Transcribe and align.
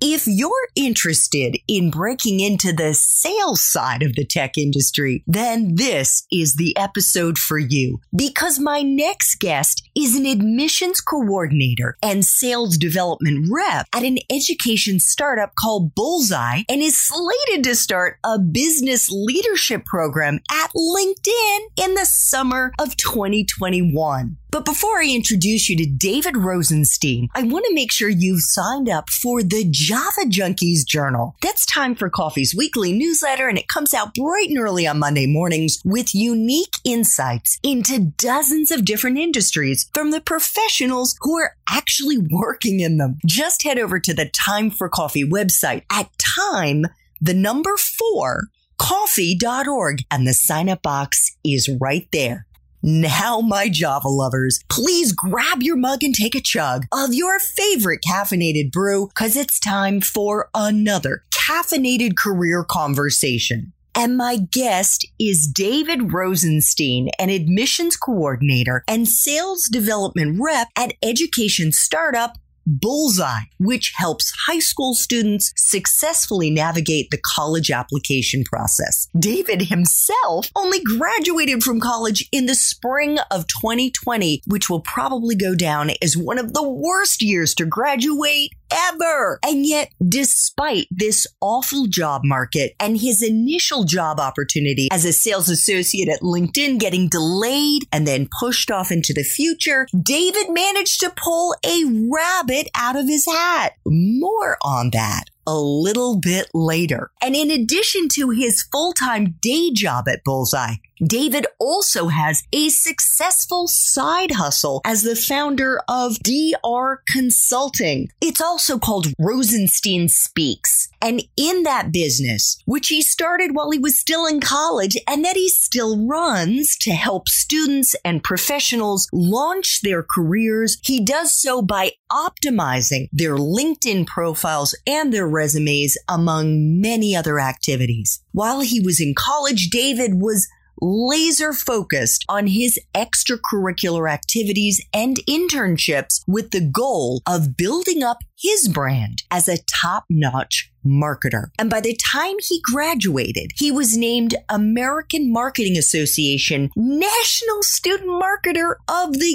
If 0.00 0.28
you're 0.28 0.68
interested 0.76 1.58
in 1.66 1.90
breaking 1.90 2.38
into 2.38 2.72
the 2.72 2.94
sales 2.94 3.60
side 3.60 4.04
of 4.04 4.14
the 4.14 4.24
tech 4.24 4.56
industry, 4.56 5.24
then 5.26 5.74
this 5.74 6.24
is 6.30 6.54
the 6.54 6.76
episode 6.76 7.36
for 7.36 7.58
you 7.58 8.00
because 8.14 8.60
my 8.60 8.80
next 8.80 9.40
guest 9.40 9.88
is 9.96 10.14
an 10.14 10.24
admissions 10.24 11.00
coordinator 11.00 11.96
and 12.00 12.24
sales 12.24 12.76
development 12.76 13.48
rep 13.50 13.88
at 13.92 14.04
an 14.04 14.18
education 14.30 15.00
startup 15.00 15.54
called 15.58 15.96
Bullseye 15.96 16.62
and 16.68 16.80
is 16.80 17.00
slated 17.00 17.64
to 17.64 17.74
start 17.74 18.18
a 18.24 18.38
business 18.38 19.10
leadership 19.10 19.84
program 19.84 20.38
at 20.48 20.70
LinkedIn 20.76 21.58
in 21.76 21.94
the 21.94 22.06
summer 22.06 22.72
of 22.78 22.96
2021. 22.96 24.36
But 24.50 24.64
before 24.64 25.00
I 25.00 25.06
introduce 25.14 25.68
you 25.68 25.76
to 25.76 25.86
David 25.86 26.36
Rosenstein, 26.36 27.28
I 27.34 27.42
want 27.42 27.66
to 27.66 27.74
make 27.74 27.92
sure 27.92 28.08
you've 28.08 28.40
signed 28.40 28.88
up 28.88 29.10
for 29.10 29.42
the 29.42 29.66
Java 29.68 30.22
Junkies 30.26 30.86
Journal. 30.86 31.36
That's 31.42 31.66
time 31.66 31.94
for 31.94 32.08
Coffee's 32.08 32.54
weekly 32.56 32.92
newsletter, 32.92 33.46
and 33.48 33.58
it 33.58 33.68
comes 33.68 33.92
out 33.92 34.14
bright 34.14 34.48
and 34.48 34.58
early 34.58 34.86
on 34.86 35.00
Monday 35.00 35.26
mornings 35.26 35.78
with 35.84 36.14
unique 36.14 36.74
insights 36.82 37.58
into 37.62 38.12
dozens 38.16 38.70
of 38.70 38.86
different 38.86 39.18
industries 39.18 39.88
from 39.92 40.12
the 40.12 40.20
professionals 40.20 41.14
who 41.20 41.38
are 41.38 41.54
actually 41.68 42.18
working 42.30 42.80
in 42.80 42.96
them. 42.96 43.18
Just 43.26 43.64
head 43.64 43.78
over 43.78 44.00
to 44.00 44.14
the 44.14 44.30
Time 44.30 44.70
for 44.70 44.88
Coffee 44.88 45.28
website 45.28 45.82
at 45.92 46.08
time, 46.18 46.86
the 47.20 47.34
number 47.34 47.76
four, 47.76 48.44
coffee.org, 48.78 50.04
and 50.10 50.26
the 50.26 50.32
sign 50.32 50.70
up 50.70 50.80
box 50.82 51.36
is 51.44 51.68
right 51.80 52.08
there. 52.12 52.46
Now, 52.82 53.40
my 53.40 53.68
Java 53.68 54.08
lovers, 54.08 54.60
please 54.68 55.12
grab 55.12 55.62
your 55.62 55.76
mug 55.76 56.04
and 56.04 56.14
take 56.14 56.34
a 56.34 56.40
chug 56.40 56.84
of 56.92 57.12
your 57.12 57.40
favorite 57.40 58.00
caffeinated 58.08 58.70
brew 58.70 59.08
because 59.08 59.36
it's 59.36 59.58
time 59.58 60.00
for 60.00 60.48
another 60.54 61.24
caffeinated 61.32 62.16
career 62.16 62.62
conversation. 62.62 63.72
And 63.94 64.16
my 64.16 64.36
guest 64.36 65.04
is 65.18 65.48
David 65.48 66.12
Rosenstein, 66.12 67.08
an 67.18 67.30
admissions 67.30 67.96
coordinator 67.96 68.84
and 68.86 69.08
sales 69.08 69.64
development 69.64 70.38
rep 70.40 70.68
at 70.76 70.92
education 71.02 71.72
startup 71.72 72.38
Bullseye, 72.68 73.44
which 73.58 73.94
helps 73.96 74.32
high 74.46 74.58
school 74.58 74.94
students 74.94 75.54
successfully 75.56 76.50
navigate 76.50 77.10
the 77.10 77.20
college 77.24 77.70
application 77.70 78.44
process. 78.44 79.08
David 79.18 79.62
himself 79.62 80.50
only 80.54 80.82
graduated 80.82 81.64
from 81.64 81.80
college 81.80 82.28
in 82.30 82.44
the 82.44 82.54
spring 82.54 83.18
of 83.30 83.46
2020, 83.46 84.42
which 84.46 84.68
will 84.68 84.80
probably 84.80 85.34
go 85.34 85.54
down 85.54 85.90
as 86.02 86.16
one 86.16 86.38
of 86.38 86.52
the 86.52 86.68
worst 86.68 87.22
years 87.22 87.54
to 87.54 87.64
graduate 87.64 88.52
ever. 88.72 89.38
And 89.42 89.66
yet, 89.66 89.92
despite 90.06 90.86
this 90.90 91.26
awful 91.40 91.86
job 91.86 92.22
market 92.24 92.74
and 92.80 92.98
his 92.98 93.22
initial 93.22 93.84
job 93.84 94.20
opportunity 94.20 94.88
as 94.90 95.04
a 95.04 95.12
sales 95.12 95.48
associate 95.48 96.08
at 96.08 96.20
LinkedIn 96.20 96.78
getting 96.78 97.08
delayed 97.08 97.82
and 97.92 98.06
then 98.06 98.28
pushed 98.40 98.70
off 98.70 98.90
into 98.90 99.12
the 99.12 99.24
future, 99.24 99.86
David 100.00 100.50
managed 100.50 101.00
to 101.00 101.12
pull 101.16 101.54
a 101.64 101.84
rabbit 102.10 102.68
out 102.74 102.96
of 102.96 103.06
his 103.06 103.26
hat. 103.26 103.74
More 103.86 104.56
on 104.62 104.90
that 104.92 105.24
a 105.48 105.58
little 105.58 106.16
bit 106.16 106.50
later. 106.52 107.10
And 107.22 107.34
in 107.34 107.50
addition 107.50 108.08
to 108.10 108.28
his 108.28 108.62
full-time 108.62 109.36
day 109.40 109.70
job 109.72 110.06
at 110.06 110.22
Bullseye, 110.22 110.74
David 111.02 111.46
also 111.58 112.08
has 112.08 112.42
a 112.52 112.68
successful 112.68 113.66
side 113.66 114.32
hustle 114.32 114.82
as 114.84 115.04
the 115.04 115.16
founder 115.16 115.80
of 115.88 116.18
DR 116.18 117.02
Consulting. 117.06 118.10
It's 118.20 118.42
also 118.42 118.78
called 118.78 119.06
Rosenstein 119.18 120.08
Speaks. 120.08 120.87
And 121.00 121.22
in 121.36 121.62
that 121.62 121.92
business, 121.92 122.60
which 122.64 122.88
he 122.88 123.02
started 123.02 123.54
while 123.54 123.70
he 123.70 123.78
was 123.78 123.98
still 123.98 124.26
in 124.26 124.40
college 124.40 124.96
and 125.06 125.24
that 125.24 125.36
he 125.36 125.48
still 125.48 126.06
runs 126.06 126.76
to 126.78 126.90
help 126.92 127.28
students 127.28 127.94
and 128.04 128.22
professionals 128.22 129.08
launch 129.12 129.80
their 129.82 130.02
careers, 130.02 130.78
he 130.82 131.02
does 131.02 131.32
so 131.32 131.62
by 131.62 131.92
optimizing 132.10 133.08
their 133.12 133.36
LinkedIn 133.36 134.06
profiles 134.06 134.74
and 134.86 135.12
their 135.12 135.28
resumes 135.28 135.96
among 136.08 136.80
many 136.80 137.14
other 137.14 137.38
activities. 137.38 138.22
While 138.32 138.60
he 138.60 138.80
was 138.80 139.00
in 139.00 139.14
college, 139.14 139.70
David 139.70 140.20
was 140.20 140.48
laser 140.80 141.52
focused 141.52 142.24
on 142.28 142.46
his 142.46 142.78
extracurricular 142.94 144.10
activities 144.10 144.84
and 144.92 145.18
internships 145.28 146.22
with 146.26 146.50
the 146.50 146.60
goal 146.60 147.22
of 147.26 147.56
building 147.56 148.02
up 148.02 148.22
his 148.38 148.68
brand 148.68 149.22
as 149.30 149.48
a 149.48 149.58
top 149.64 150.04
notch 150.08 150.70
marketer. 150.86 151.50
And 151.58 151.68
by 151.68 151.80
the 151.80 151.96
time 151.96 152.36
he 152.40 152.60
graduated, 152.62 153.50
he 153.56 153.70
was 153.70 153.96
named 153.96 154.36
American 154.48 155.32
Marketing 155.32 155.76
Association 155.76 156.70
National 156.76 157.62
Student 157.62 158.08
Marketer 158.08 158.76
of 158.88 159.18
the 159.18 159.26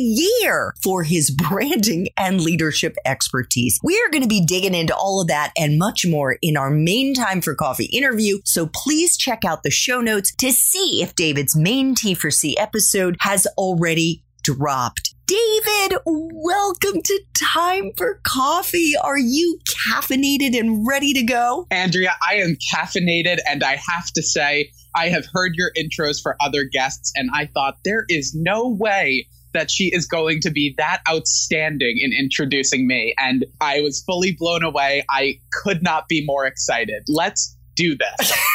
Year 0.41 0.73
for 0.81 1.03
his 1.03 1.29
branding 1.29 2.07
and 2.17 2.41
leadership 2.41 2.95
expertise. 3.05 3.79
We 3.83 4.01
are 4.01 4.09
going 4.09 4.23
to 4.23 4.29
be 4.29 4.45
digging 4.45 4.73
into 4.73 4.95
all 4.95 5.21
of 5.21 5.27
that 5.27 5.51
and 5.57 5.77
much 5.77 6.05
more 6.05 6.37
in 6.41 6.57
our 6.57 6.69
main 6.69 7.13
time 7.13 7.41
for 7.41 7.55
coffee 7.55 7.85
interview. 7.85 8.39
So 8.45 8.69
please 8.73 9.17
check 9.17 9.43
out 9.45 9.63
the 9.63 9.71
show 9.71 10.01
notes 10.01 10.33
to 10.37 10.51
see 10.51 11.01
if 11.01 11.15
David's 11.15 11.55
main 11.55 11.93
T 11.93 12.13
for 12.13 12.31
C 12.31 12.57
episode 12.57 13.17
has 13.19 13.47
already 13.57 14.23
dropped. 14.43 15.13
David, 15.25 15.99
welcome 16.05 17.01
to 17.01 17.21
Time 17.33 17.91
for 17.95 18.19
Coffee. 18.23 18.93
Are 19.01 19.17
you 19.17 19.57
caffeinated 19.87 20.57
and 20.59 20.85
ready 20.85 21.13
to 21.13 21.23
go? 21.23 21.65
Andrea, 21.71 22.13
I 22.21 22.35
am 22.35 22.57
caffeinated, 22.73 23.37
and 23.47 23.63
I 23.63 23.77
have 23.77 24.07
to 24.15 24.21
say, 24.21 24.71
I 24.93 25.07
have 25.07 25.25
heard 25.31 25.53
your 25.55 25.71
intros 25.77 26.21
for 26.21 26.35
other 26.41 26.65
guests, 26.65 27.13
and 27.15 27.29
I 27.33 27.45
thought 27.45 27.77
there 27.85 28.03
is 28.09 28.35
no 28.35 28.67
way 28.67 29.27
that 29.53 29.71
she 29.71 29.85
is 29.93 30.05
going 30.07 30.41
to 30.41 30.51
be 30.51 30.75
that 30.77 31.01
outstanding 31.07 31.99
in 32.01 32.11
introducing 32.11 32.85
me. 32.85 33.15
And 33.17 33.45
I 33.61 33.79
was 33.79 34.03
fully 34.05 34.35
blown 34.37 34.63
away. 34.63 35.05
I 35.09 35.39
could 35.53 35.81
not 35.81 36.09
be 36.09 36.25
more 36.25 36.45
excited. 36.45 37.03
Let's 37.07 37.55
do 37.75 37.95
this. 37.95 38.33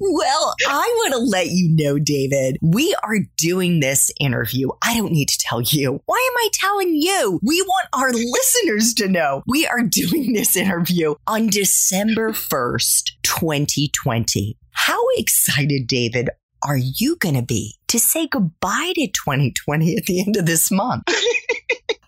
well, 0.00 0.54
I 0.66 0.92
want 0.96 1.14
to 1.14 1.18
let 1.18 1.48
you 1.48 1.74
know, 1.74 1.98
David, 1.98 2.58
we 2.62 2.94
are 3.02 3.18
doing 3.36 3.80
this 3.80 4.10
interview. 4.20 4.68
I 4.82 4.96
don't 4.96 5.12
need 5.12 5.28
to 5.28 5.38
tell 5.38 5.60
you. 5.60 6.00
Why 6.06 6.30
am 6.30 6.38
I 6.38 6.48
telling 6.52 6.94
you? 6.94 7.40
We 7.42 7.62
want 7.62 7.88
our 7.92 8.12
listeners 8.12 8.94
to 8.94 9.08
know 9.08 9.42
we 9.46 9.66
are 9.66 9.82
doing 9.82 10.32
this 10.32 10.56
interview 10.56 11.14
on 11.26 11.48
December 11.48 12.32
1st, 12.32 13.10
2020. 13.22 14.56
How 14.72 15.00
excited, 15.16 15.86
David, 15.86 16.30
are 16.62 16.76
you 16.76 17.16
going 17.16 17.34
to 17.34 17.42
be 17.42 17.76
to 17.88 17.98
say 17.98 18.26
goodbye 18.26 18.92
to 18.94 19.06
2020 19.06 19.96
at 19.96 20.06
the 20.06 20.20
end 20.20 20.36
of 20.36 20.46
this 20.46 20.70
month? 20.70 21.04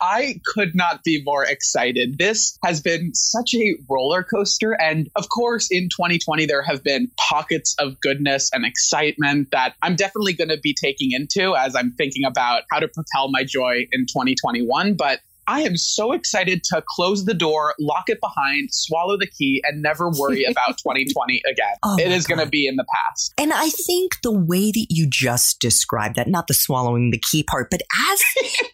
I 0.01 0.41
could 0.47 0.75
not 0.75 1.05
be 1.05 1.23
more 1.25 1.45
excited. 1.45 2.19
This 2.19 2.59
has 2.65 2.81
been 2.81 3.15
such 3.15 3.55
a 3.55 3.77
roller 3.89 4.23
coaster. 4.23 4.73
And 4.81 5.09
of 5.17 5.29
course, 5.29 5.69
in 5.71 5.89
2020, 5.89 6.47
there 6.47 6.63
have 6.63 6.83
been 6.83 7.11
pockets 7.17 7.75
of 7.79 8.01
goodness 8.01 8.51
and 8.53 8.65
excitement 8.65 9.49
that 9.53 9.75
I'm 9.83 9.97
definitely 9.97 10.33
going 10.33 10.49
to 10.49 10.59
be 10.59 10.75
taking 10.75 11.13
into 11.13 11.55
as 11.55 11.75
I'm 11.75 11.93
thinking 11.93 12.25
about 12.25 12.63
how 12.71 12.81
to 12.81 12.89
propel 12.89 13.31
my 13.31 13.45
joy 13.45 13.87
in 13.93 14.07
2021. 14.07 14.95
But 14.95 15.21
I 15.47 15.63
am 15.63 15.77
so 15.77 16.13
excited 16.13 16.63
to 16.65 16.83
close 16.87 17.25
the 17.25 17.35
door, 17.35 17.75
lock 17.81 18.05
it 18.09 18.21
behind, 18.21 18.69
swallow 18.73 19.19
the 19.19 19.27
key, 19.27 19.61
and 19.67 19.83
never 19.83 20.09
worry 20.09 20.45
about 20.49 20.79
2020 20.79 21.43
again. 21.51 21.75
Oh 21.83 21.97
it 21.99 22.13
is 22.13 22.27
going 22.27 22.39
to 22.39 22.47
be 22.47 22.69
in 22.69 22.77
the 22.77 22.87
past. 22.95 23.35
And 23.37 23.53
I 23.53 23.69
think 23.69 24.13
the 24.23 24.31
way 24.31 24.71
that 24.71 24.87
you 24.91 25.09
just 25.09 25.61
described 25.61 26.15
that, 26.15 26.29
not 26.29 26.47
the 26.47 26.55
swallowing 26.55 27.11
the 27.11 27.19
key 27.19 27.43
part, 27.43 27.69
but 27.69 27.83
as 28.13 28.23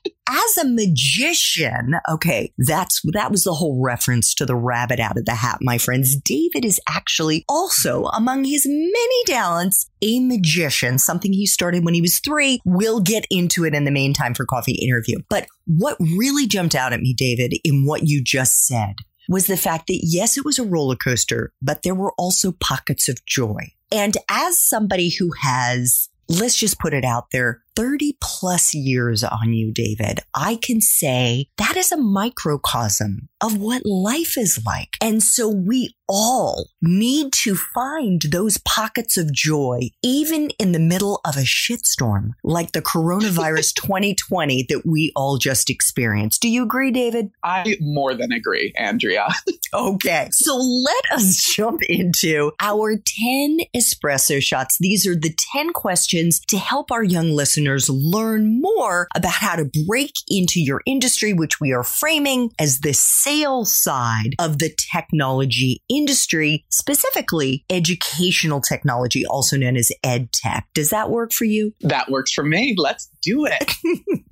as 0.29 0.57
a 0.59 0.69
magician, 0.69 1.95
okay, 2.09 2.53
that's 2.59 3.01
that 3.13 3.31
was 3.31 3.45
the 3.45 3.55
whole 3.55 3.83
reference 3.83 4.35
to 4.35 4.47
the 4.47 4.57
rabbit 4.57 5.01
out 5.01 5.17
of 5.17 5.25
the 5.25 5.35
hat, 5.35 5.59
my 5.61 5.79
friends. 5.79 6.17
David 6.17 6.65
is 6.65 6.81
actually 6.89 7.45
also 7.49 8.05
among 8.07 8.45
his 8.45 8.67
many 8.67 9.25
talents 9.27 9.91
a 10.03 10.21
magician, 10.21 10.99
something 10.99 11.33
he 11.33 11.47
started 11.47 11.85
when 11.85 11.95
he 11.95 12.03
was 12.03 12.19
three. 12.19 12.61
We'll 12.65 13.01
get 13.01 13.27
into 13.31 13.65
it 13.65 13.75
in 13.75 13.85
the 13.85 13.91
main 13.91 14.13
time 14.13 14.35
for 14.35 14.45
coffee 14.45 14.75
interview. 14.75 15.19
But 15.29 15.47
what 15.67 15.97
really 16.01 16.47
jumped 16.47 16.75
out 16.75 16.93
at 16.93 17.01
me, 17.01 17.15
David, 17.15 17.55
in 17.65 17.87
what 17.87 18.03
you 18.05 18.23
just 18.23 18.67
said 18.67 18.97
was 19.29 19.47
the 19.47 19.57
fact 19.57 19.87
that 19.89 20.01
yes, 20.03 20.37
it 20.37 20.45
was 20.45 20.59
a 20.59 20.65
roller 20.65 20.97
coaster, 20.97 21.53
but 21.63 21.83
there 21.83 21.95
were 21.95 22.13
also 22.19 22.53
pockets 22.53 23.09
of 23.09 23.25
joy. 23.27 23.73
And 23.93 24.17
as 24.29 24.61
somebody 24.61 25.11
who 25.11 25.33
has 25.41 26.09
let's 26.29 26.57
just 26.57 26.79
put 26.79 26.95
it 26.95 27.05
out 27.05 27.31
there 27.31 27.63
30 27.77 28.17
plus 28.23 28.75
years 28.75 29.23
on 29.23 29.53
you, 29.53 29.71
David, 29.71 30.21
I 30.35 30.57
can 30.57 30.81
say 30.81 31.49
that 31.59 31.77
is 31.77 31.93
a 31.93 31.97
microcosm 31.99 33.29
of 33.43 33.59
what 33.59 33.83
life 33.85 34.39
is 34.39 34.59
like. 34.65 34.97
And 35.03 35.23
so 35.23 35.47
we 35.47 35.95
all 36.09 36.71
need 36.81 37.33
to 37.33 37.55
find 37.55 38.23
those 38.23 38.59
pockets 38.59 39.19
of 39.19 39.33
joy, 39.33 39.91
even 40.03 40.51
in 40.59 40.73
the 40.73 40.79
middle 40.79 41.21
of 41.27 41.37
a 41.37 41.41
shitstorm 41.41 42.31
like 42.43 42.73
the 42.73 42.81
coronavirus 42.81 43.75
2020 43.83 44.67
that 44.69 44.83
we 44.87 45.13
all 45.15 45.37
just 45.37 45.69
experienced. 45.69 46.41
Do 46.41 46.49
you 46.49 46.63
agree, 46.63 46.91
David? 46.91 47.31
I 47.45 47.77
more 47.81 48.15
than 48.15 48.33
agree, 48.33 48.73
Andrea. 48.79 49.29
okay. 49.75 50.29
So 50.31 50.57
let 50.57 51.13
us 51.13 51.43
jump 51.55 51.83
into 51.83 52.53
our 52.61 52.97
10 52.97 53.59
espresso 53.77 54.41
shots. 54.41 54.79
These 54.81 55.07
are 55.07 55.17
the 55.17 55.35
10 55.53 55.73
questions 55.73 56.41
to 56.49 56.57
help 56.57 56.91
our 56.91 57.03
young 57.03 57.33
listeners 57.33 57.66
listeners 57.67 57.91
learn 57.91 58.61
more 58.61 59.09
about 59.15 59.33
how 59.33 59.57
to 59.57 59.71
break 59.87 60.13
into 60.29 60.61
your 60.61 60.83
industry, 60.87 61.33
which 61.33 61.61
we 61.61 61.73
are 61.73 61.83
framing 61.83 62.51
as 62.59 62.81
the 62.81 62.93
sales 62.93 63.75
side 63.75 64.35
of 64.39 64.59
the 64.59 64.73
technology 64.93 65.83
industry, 65.89 66.65
specifically 66.71 67.65
educational 67.71 68.61
technology, 68.61 69.27
also 69.27 69.57
known 69.57 69.77
as 69.77 69.91
ed 70.05 70.33
tech. 70.33 70.67
Does 70.75 70.91
that 70.91 71.11
work 71.11 71.33
for 71.33 71.45
you? 71.45 71.75
That 71.81 72.11
works 72.11 72.33
for 72.33 72.45
me. 72.45 72.75
Let's 72.77 73.09
do 73.23 73.47
it. 73.47 73.73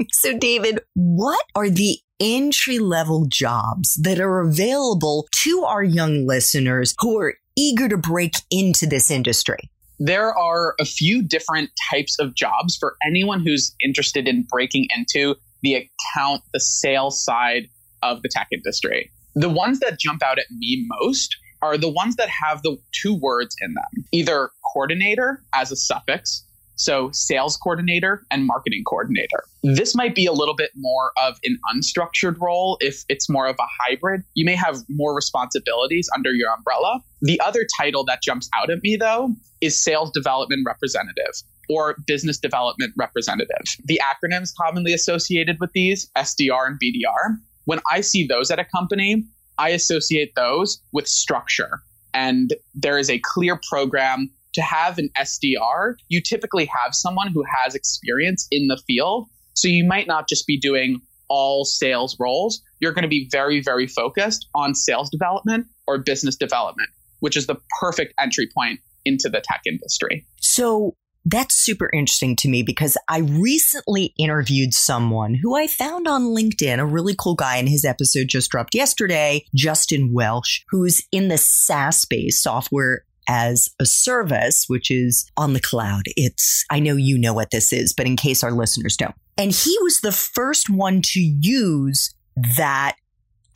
so, 0.13 0.39
David, 0.39 0.81
what 0.95 1.45
are 1.55 1.71
the 1.71 1.99
entry 2.21 2.79
level 2.79 3.27
jobs 3.29 3.99
that 4.03 4.21
are 4.21 4.41
available 4.41 5.27
to 5.43 5.65
our 5.65 5.83
young 5.83 6.27
listeners 6.27 6.95
who 7.01 7.19
are 7.19 7.35
eager 7.57 7.89
to 7.89 7.97
break 7.97 8.35
into 8.51 8.87
this 8.87 9.11
industry? 9.11 9.71
There 9.99 10.37
are 10.37 10.75
a 10.81 10.85
few 10.85 11.23
different 11.23 11.71
types 11.91 12.19
of 12.19 12.35
jobs 12.35 12.77
for 12.77 12.97
anyone 13.07 13.41
who's 13.41 13.75
interested 13.83 14.27
in 14.27 14.43
breaking 14.43 14.89
into 14.97 15.37
the 15.63 15.75
account, 15.75 16.43
the 16.53 16.61
sales 16.61 17.23
side 17.25 17.69
of 18.03 18.23
the 18.23 18.29
tech 18.29 18.49
industry. 18.53 19.11
The 19.35 19.49
ones 19.49 19.81
that 19.81 19.99
jump 19.99 20.23
out 20.23 20.39
at 20.39 20.47
me 20.51 20.87
most 21.01 21.37
are 21.63 21.79
the 21.79 21.89
ones 21.89 22.17
that 22.17 22.29
have 22.29 22.63
the 22.63 22.77
two 22.93 23.15
words 23.15 23.57
in 23.61 23.75
them 23.75 24.05
either 24.13 24.51
coordinator 24.73 25.43
as 25.55 25.73
a 25.73 25.77
suffix 25.77 26.45
so, 26.77 27.11
sales 27.13 27.57
coordinator 27.57 28.25
and 28.31 28.47
marketing 28.47 28.83
coordinator. 28.85 29.45
This 29.63 29.95
might 29.95 30.15
be 30.15 30.27
a 30.27 30.33
little 30.33 30.55
bit 30.55 30.71
more 30.77 31.13
of 31.23 31.39
an 31.45 31.59
unstructured 31.75 32.41
role 32.41 32.77
if 32.81 33.05
it's 33.09 33.29
more 33.29 33.47
of 33.47 33.57
a 33.59 33.67
hybrid. 33.81 34.23
You 34.35 34.45
may 34.45 34.57
have 34.57 34.79
more 34.89 35.15
responsibilities 35.15 36.09
under 36.15 36.33
your 36.33 36.51
umbrella. 36.51 37.01
The 37.23 37.41
other 37.41 37.67
title 37.79 38.05
that 38.07 38.23
jumps 38.23 38.49
out 38.55 38.71
at 38.71 38.83
me, 38.83 38.97
though, 38.97 39.35
is 39.61 39.81
sales 39.81 40.11
development 40.13 40.65
representative 40.67 41.43
or 41.71 41.97
business 42.07 42.39
development 42.39 42.93
representative. 42.97 43.65
The 43.85 44.01
acronyms 44.03 44.53
commonly 44.61 44.93
associated 44.93 45.59
with 45.61 45.73
these, 45.73 46.11
SDR 46.17 46.67
and 46.67 46.79
BDR, 46.79 47.39
when 47.65 47.81
I 47.91 48.03
see 48.03 48.27
those 48.27 48.51
at 48.51 48.59
a 48.59 48.65
company, 48.65 49.25
I 49.59 49.71
associate 49.71 50.35
those 50.35 50.83
with 50.93 51.09
structure. 51.09 51.81
And 52.13 52.55
there 52.75 52.99
is 52.99 53.09
a 53.11 53.19
clear 53.19 53.59
program 53.69 54.31
to 54.55 54.63
have 54.63 54.99
an 54.99 55.11
SDR, 55.19 55.95
you 56.09 56.21
typically 56.21 56.67
have 56.67 56.95
someone 56.95 57.29
who 57.29 57.45
has 57.45 57.75
experience 57.75 58.47
in 58.51 58.69
the 58.69 58.81
field. 58.87 59.29
So 59.55 59.69
you 59.69 59.85
might 59.85 60.07
not 60.07 60.29
just 60.29 60.47
be 60.47 60.59
doing 60.59 61.01
all 61.29 61.65
sales 61.65 62.17
roles. 62.19 62.61
You're 62.81 62.93
going 62.93 63.03
to 63.03 63.09
be 63.09 63.29
very, 63.31 63.61
very 63.61 63.87
focused 63.87 64.49
on 64.55 64.75
sales 64.75 65.11
development 65.11 65.67
or 65.87 65.99
business 65.99 66.37
development, 66.37 66.91
which 67.21 67.37
is 67.37 67.47
the 67.47 67.57
perfect 67.81 68.15
entry 68.19 68.49
point 68.53 68.81
into 69.05 69.29
the 69.29 69.41
tech 69.41 69.63
industry. 69.67 70.27
So 70.41 70.97
that's 71.27 71.55
super 71.55 71.91
interesting 71.93 72.37
to 72.37 72.49
me 72.49 72.63
because 72.63 72.99
I 73.09 73.19
recently 73.19 74.13
interviewed 74.19 74.75
someone 74.75 75.35
who 75.35 75.57
I 75.57 75.67
found 75.67 76.07
on 76.07 76.25
LinkedIn, 76.25 76.79
a 76.79 76.85
really 76.85 77.15
cool 77.19 77.35
guy, 77.35 77.57
and 77.57 77.69
his 77.69 77.85
episode 77.85 78.29
just 78.29 78.51
dropped 78.51 78.75
yesterday, 78.75 79.47
Justin 79.55 80.13
Welsh, 80.13 80.63
who's 80.69 81.03
in 81.13 81.29
the 81.29 81.39
SaaS 81.39 81.99
space, 81.99 82.43
software 82.43 83.05
as 83.29 83.71
a 83.81 83.87
service, 83.87 84.65
which 84.69 84.91
is 84.91 85.31
on 85.37 85.53
the 85.53 85.61
cloud. 85.61 86.03
It's, 86.17 86.65
I 86.71 86.81
know 86.81 86.97
you 86.97 87.19
know 87.19 87.33
what 87.33 87.51
this 87.51 87.73
is, 87.73 87.93
but 87.93 88.07
in 88.07 88.17
case 88.17 88.43
our 88.43 88.53
listeners 88.53 88.97
don't. 88.97 89.15
And 89.37 89.53
he 89.53 89.77
was 89.83 90.01
the 90.01 90.13
first 90.13 90.71
one 90.71 91.01
to 91.03 91.21
use 91.21 92.15
that 92.57 92.97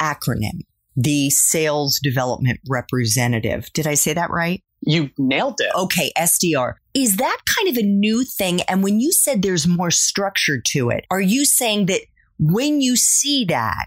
acronym, 0.00 0.61
the 0.97 1.31
sales 1.31 2.00
development 2.00 2.61
representative. 2.69 3.73
Did 3.73 3.87
I 3.87 3.94
say 3.94 4.12
that 4.15 4.31
right? 4.31 4.62
You 4.81 5.11
nailed 5.19 5.61
it. 5.61 5.73
Okay, 5.75 6.12
SDR. 6.17 6.75
Is 6.94 7.17
that 7.17 7.38
kind 7.56 7.69
of 7.69 7.76
a 7.76 7.87
new 7.87 8.25
thing? 8.25 8.62
And 8.62 8.82
when 8.82 9.00
you 9.00 9.12
said 9.12 9.43
there's 9.43 9.67
more 9.67 9.91
structure 9.91 10.61
to 10.69 10.91
it, 10.91 11.05
are 11.11 11.21
you 11.21 11.44
saying 11.44 11.87
that 11.87 12.03
when 12.38 12.81
you 12.81 12.97
see 12.97 13.44
that, 13.47 13.87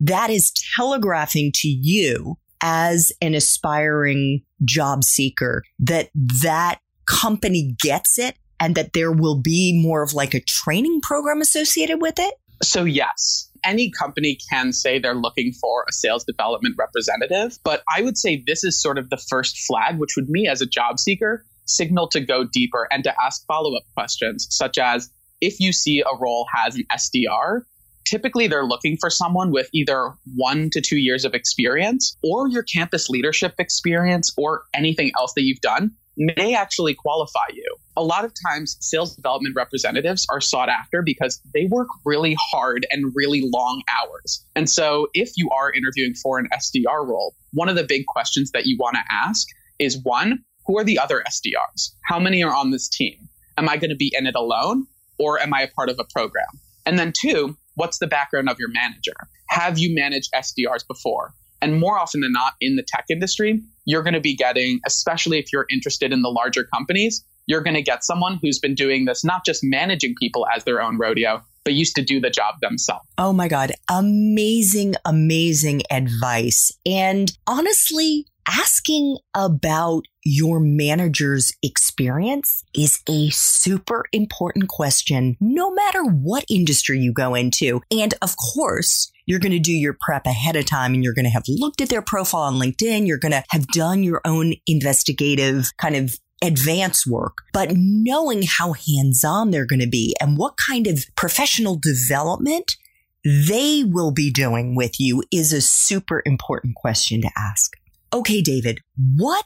that 0.00 0.30
is 0.30 0.52
telegraphing 0.76 1.52
to 1.54 1.68
you 1.68 2.36
as 2.62 3.12
an 3.20 3.34
aspiring 3.34 4.42
job 4.64 5.04
seeker 5.04 5.62
that 5.78 6.10
that 6.42 6.80
company 7.06 7.76
gets 7.80 8.18
it 8.18 8.36
and 8.58 8.74
that 8.74 8.92
there 8.92 9.12
will 9.12 9.40
be 9.40 9.80
more 9.80 10.02
of 10.02 10.14
like 10.14 10.34
a 10.34 10.40
training 10.40 11.00
program 11.02 11.40
associated 11.40 12.00
with 12.00 12.18
it? 12.18 12.34
So, 12.62 12.84
yes, 12.84 13.50
any 13.64 13.90
company 13.90 14.38
can 14.50 14.72
say 14.72 14.98
they're 14.98 15.14
looking 15.14 15.52
for 15.52 15.84
a 15.88 15.92
sales 15.92 16.24
development 16.24 16.76
representative, 16.78 17.58
but 17.64 17.82
I 17.94 18.00
would 18.00 18.16
say 18.16 18.42
this 18.46 18.64
is 18.64 18.80
sort 18.80 18.96
of 18.96 19.10
the 19.10 19.18
first 19.18 19.58
flag, 19.66 19.98
which 19.98 20.16
would 20.16 20.28
me 20.28 20.48
as 20.48 20.62
a 20.62 20.66
job 20.66 20.98
seeker 20.98 21.44
signal 21.66 22.08
to 22.08 22.20
go 22.20 22.44
deeper 22.44 22.88
and 22.90 23.04
to 23.04 23.14
ask 23.22 23.44
follow 23.46 23.76
up 23.76 23.82
questions, 23.94 24.46
such 24.50 24.78
as 24.78 25.10
if 25.40 25.60
you 25.60 25.72
see 25.72 26.00
a 26.00 26.16
role 26.18 26.46
has 26.54 26.76
an 26.76 26.84
SDR, 26.92 27.62
typically 28.06 28.46
they're 28.46 28.64
looking 28.64 28.96
for 28.98 29.10
someone 29.10 29.50
with 29.50 29.68
either 29.72 30.12
one 30.36 30.70
to 30.70 30.80
two 30.80 30.98
years 30.98 31.24
of 31.24 31.34
experience 31.34 32.16
or 32.22 32.48
your 32.48 32.62
campus 32.62 33.08
leadership 33.08 33.54
experience 33.58 34.32
or 34.36 34.62
anything 34.74 35.10
else 35.18 35.32
that 35.34 35.42
you've 35.42 35.60
done 35.60 35.90
may 36.16 36.54
actually 36.54 36.94
qualify 36.94 37.44
you. 37.52 37.76
A 37.96 38.02
lot 38.02 38.24
of 38.24 38.32
times, 38.48 38.76
sales 38.80 39.14
development 39.14 39.54
representatives 39.54 40.26
are 40.30 40.40
sought 40.40 40.68
after 40.68 41.02
because 41.02 41.40
they 41.52 41.66
work 41.66 41.88
really 42.04 42.36
hard 42.50 42.86
and 42.90 43.12
really 43.14 43.42
long 43.52 43.82
hours. 44.00 44.42
And 44.54 44.68
so, 44.68 45.08
if 45.14 45.32
you 45.36 45.50
are 45.50 45.72
interviewing 45.72 46.14
for 46.14 46.38
an 46.38 46.48
SDR 46.54 47.06
role, 47.06 47.34
one 47.52 47.68
of 47.68 47.76
the 47.76 47.84
big 47.84 48.06
questions 48.06 48.50
that 48.52 48.66
you 48.66 48.76
want 48.78 48.96
to 48.96 49.02
ask 49.10 49.46
is 49.78 50.02
one, 50.02 50.42
who 50.66 50.78
are 50.78 50.84
the 50.84 50.98
other 50.98 51.22
SDRs? 51.28 51.90
How 52.04 52.18
many 52.18 52.42
are 52.42 52.54
on 52.54 52.70
this 52.70 52.88
team? 52.88 53.28
Am 53.58 53.68
I 53.68 53.76
going 53.76 53.90
to 53.90 53.96
be 53.96 54.12
in 54.16 54.26
it 54.26 54.34
alone 54.34 54.86
or 55.18 55.40
am 55.40 55.54
I 55.54 55.62
a 55.62 55.68
part 55.68 55.88
of 55.88 55.98
a 55.98 56.04
program? 56.12 56.46
And 56.84 56.98
then 56.98 57.12
two, 57.18 57.56
what's 57.76 57.98
the 57.98 58.06
background 58.06 58.48
of 58.48 58.58
your 58.58 58.68
manager? 58.68 59.14
Have 59.48 59.78
you 59.78 59.94
managed 59.94 60.32
SDRs 60.32 60.86
before? 60.86 61.32
And 61.62 61.78
more 61.80 61.98
often 61.98 62.20
than 62.20 62.32
not 62.32 62.54
in 62.60 62.76
the 62.76 62.82
tech 62.82 63.06
industry, 63.08 63.62
you're 63.86 64.02
going 64.02 64.14
to 64.14 64.20
be 64.20 64.34
getting, 64.34 64.80
especially 64.84 65.38
if 65.38 65.52
you're 65.52 65.66
interested 65.70 66.12
in 66.12 66.22
the 66.22 66.28
larger 66.28 66.64
companies, 66.64 67.24
you're 67.46 67.62
going 67.62 67.76
to 67.76 67.82
get 67.82 68.04
someone 68.04 68.38
who's 68.42 68.58
been 68.58 68.74
doing 68.74 69.04
this, 69.04 69.24
not 69.24 69.44
just 69.44 69.60
managing 69.62 70.14
people 70.20 70.46
as 70.54 70.64
their 70.64 70.82
own 70.82 70.98
rodeo, 70.98 71.42
but 71.64 71.74
used 71.74 71.94
to 71.96 72.02
do 72.02 72.20
the 72.20 72.30
job 72.30 72.56
themselves. 72.60 73.06
Oh 73.18 73.32
my 73.32 73.48
God. 73.48 73.72
Amazing, 73.88 74.96
amazing 75.04 75.82
advice. 75.90 76.72
And 76.84 77.32
honestly, 77.46 78.26
asking 78.48 79.18
about 79.34 80.04
your 80.26 80.58
manager's 80.58 81.52
experience 81.62 82.64
is 82.74 83.00
a 83.08 83.30
super 83.30 84.04
important 84.12 84.68
question, 84.68 85.36
no 85.40 85.72
matter 85.72 86.02
what 86.02 86.44
industry 86.50 86.98
you 86.98 87.12
go 87.12 87.36
into. 87.36 87.80
And 87.92 88.12
of 88.22 88.34
course, 88.36 89.12
you're 89.24 89.38
going 89.38 89.52
to 89.52 89.60
do 89.60 89.72
your 89.72 89.96
prep 90.00 90.26
ahead 90.26 90.56
of 90.56 90.66
time 90.66 90.94
and 90.94 91.04
you're 91.04 91.14
going 91.14 91.26
to 91.26 91.30
have 91.30 91.44
looked 91.46 91.80
at 91.80 91.90
their 91.90 92.02
profile 92.02 92.42
on 92.42 92.54
LinkedIn. 92.54 93.06
You're 93.06 93.18
going 93.18 93.32
to 93.32 93.44
have 93.50 93.68
done 93.68 94.02
your 94.02 94.20
own 94.24 94.54
investigative 94.66 95.70
kind 95.78 95.94
of 95.94 96.16
advance 96.42 97.06
work, 97.06 97.38
but 97.52 97.70
knowing 97.74 98.42
how 98.42 98.72
hands 98.72 99.22
on 99.24 99.52
they're 99.52 99.64
going 99.64 99.80
to 99.80 99.88
be 99.88 100.16
and 100.20 100.36
what 100.36 100.54
kind 100.68 100.88
of 100.88 101.04
professional 101.16 101.78
development 101.80 102.76
they 103.24 103.84
will 103.84 104.10
be 104.10 104.32
doing 104.32 104.74
with 104.74 104.98
you 104.98 105.22
is 105.32 105.52
a 105.52 105.60
super 105.60 106.20
important 106.26 106.74
question 106.74 107.22
to 107.22 107.30
ask. 107.36 107.76
Okay, 108.12 108.42
David, 108.42 108.80
what 109.16 109.44